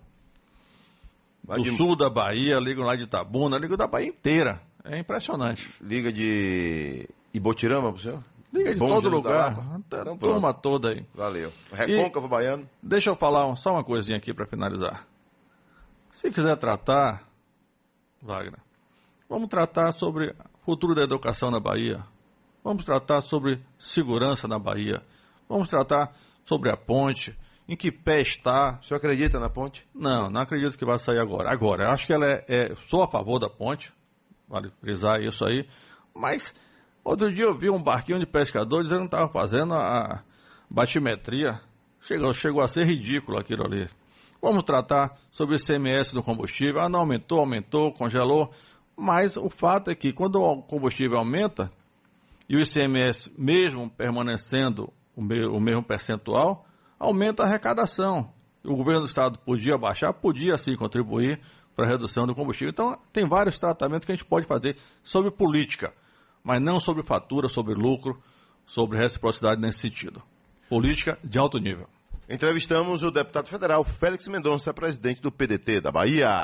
do 1.44 1.64
de... 1.64 1.76
sul 1.76 1.96
da 1.96 2.10
Bahia, 2.10 2.60
ligam 2.60 2.86
lá 2.86 2.96
de 2.96 3.04
Itabuna, 3.04 3.58
ligam 3.58 3.78
da 3.78 3.88
Bahia 3.88 4.08
inteira. 4.08 4.62
É 4.84 4.98
impressionante. 4.98 5.70
Liga 5.82 6.12
de 6.12 7.08
Ibotirama 7.34 7.92
pro 7.92 8.02
senhor? 8.02 8.20
Liga 8.52 8.74
de 8.74 8.80
Bom 8.80 8.90
todo 8.90 9.10
lugar. 9.10 9.58
Então, 9.78 10.18
turma 10.18 10.54
toda 10.54 10.90
aí. 10.90 11.06
Valeu. 11.14 11.52
Recôncavo 11.72 12.28
Baiano. 12.28 12.70
Deixa 12.82 13.10
eu 13.10 13.16
falar 13.16 13.56
só 13.56 13.72
uma 13.72 13.84
coisinha 13.84 14.18
aqui 14.18 14.34
para 14.34 14.46
finalizar. 14.46 15.08
Se 16.12 16.30
quiser 16.32 16.56
tratar, 16.58 17.24
Wagner, 18.22 18.60
vamos 19.28 19.50
tratar 19.50 19.94
sobre 19.94 20.36
futuro 20.64 20.94
da 20.94 21.02
educação 21.02 21.50
na 21.50 21.60
Bahia. 21.60 22.04
Vamos 22.64 22.86
tratar 22.86 23.22
sobre 23.22 23.60
segurança 23.80 24.48
na 24.48 24.60
Bahia. 24.60 25.02
Vamos 25.50 25.70
tratar 25.70 26.14
sobre 26.46 26.70
a 26.70 26.78
ponte 26.78 27.36
em 27.68 27.76
que 27.76 27.92
pé 27.92 28.22
está. 28.22 28.80
O 28.82 28.86
senhor 28.86 28.98
acredita 28.98 29.40
na 29.40 29.50
ponte? 29.50 29.88
Não, 29.94 30.30
não 30.30 30.42
acredito 30.42 30.78
que 30.78 30.86
vai 30.86 31.00
sair 31.00 31.20
agora. 31.20 31.52
Agora, 31.52 31.92
acho 31.92 32.06
que 32.06 32.14
ela 32.14 32.26
é, 32.26 32.46
é. 32.48 32.76
Sou 32.88 33.04
a 33.04 33.08
favor 33.08 33.40
da 33.40 33.50
ponte, 33.50 33.94
vale 34.48 34.72
frisar 34.82 35.22
isso 35.22 35.46
aí, 35.46 35.68
mas 36.14 36.54
outro 37.04 37.34
dia 37.34 37.46
eu 37.46 37.56
vi 37.56 37.70
um 37.70 37.82
barquinho 37.82 38.20
de 38.20 38.26
pescador 38.26 38.84
dizendo 38.84 39.02
que 39.02 39.16
estava 39.16 39.32
fazendo 39.32 39.74
a 39.74 40.24
batimetria. 40.70 41.60
Chegou, 42.02 42.34
chegou 42.34 42.62
a 42.62 42.68
ser 42.68 42.86
ridículo 42.86 43.40
aquilo 43.40 43.66
ali. 43.66 43.90
Vamos 44.42 44.64
tratar 44.64 45.18
sobre 45.32 45.56
o 45.56 45.58
ICMS 45.58 46.14
do 46.14 46.22
combustível. 46.22 46.82
Ah, 46.82 46.90
não 46.90 47.00
aumentou, 47.00 47.40
aumentou, 47.40 47.94
congelou. 47.94 48.52
Mas 48.96 49.38
o 49.38 49.50
fato 49.50 49.90
é 49.90 49.96
que 49.96 50.12
quando 50.12 50.36
o 50.42 50.62
combustível 50.62 51.18
aumenta 51.18 51.72
e 52.50 52.58
o 52.58 52.60
ICMS 52.60 53.32
mesmo 53.38 53.90
permanecendo 53.90 54.92
o 55.16 55.60
mesmo 55.62 55.82
percentual, 55.82 56.68
aumenta 57.04 57.44
a 57.44 57.46
arrecadação. 57.46 58.32
O 58.64 58.76
governo 58.76 59.02
do 59.02 59.08
estado 59.08 59.38
podia 59.40 59.78
baixar, 59.78 60.14
podia 60.14 60.58
sim 60.58 60.76
contribuir 60.76 61.40
para 61.76 61.86
a 61.86 61.90
redução 61.90 62.26
do 62.26 62.34
combustível. 62.34 62.70
Então, 62.70 62.98
tem 63.12 63.28
vários 63.28 63.60
tratamentos 63.60 64.06
que 64.06 64.12
a 64.12 64.16
gente 64.16 64.26
pode 64.26 64.48
fazer 64.48 64.78
sobre 65.04 65.30
política, 65.30 65.94
mas 66.44 66.62
não 66.62 66.80
sobre 66.80 67.04
fatura, 67.04 67.50
sobre 67.50 67.74
lucro, 67.74 68.22
sobre 68.66 68.98
reciprocidade 68.98 69.60
nesse 69.60 69.80
sentido. 69.80 70.22
Política 70.70 71.18
de 71.24 71.38
alto 71.38 71.58
nível. 71.58 71.88
Entrevistamos 72.30 73.04
o 73.04 73.12
deputado 73.12 73.50
federal 73.50 73.84
Félix 73.84 74.28
Mendonça, 74.30 74.74
presidente 74.74 75.22
do 75.22 75.32
PDT 75.32 75.82
da 75.82 75.92
Bahia. 75.92 76.42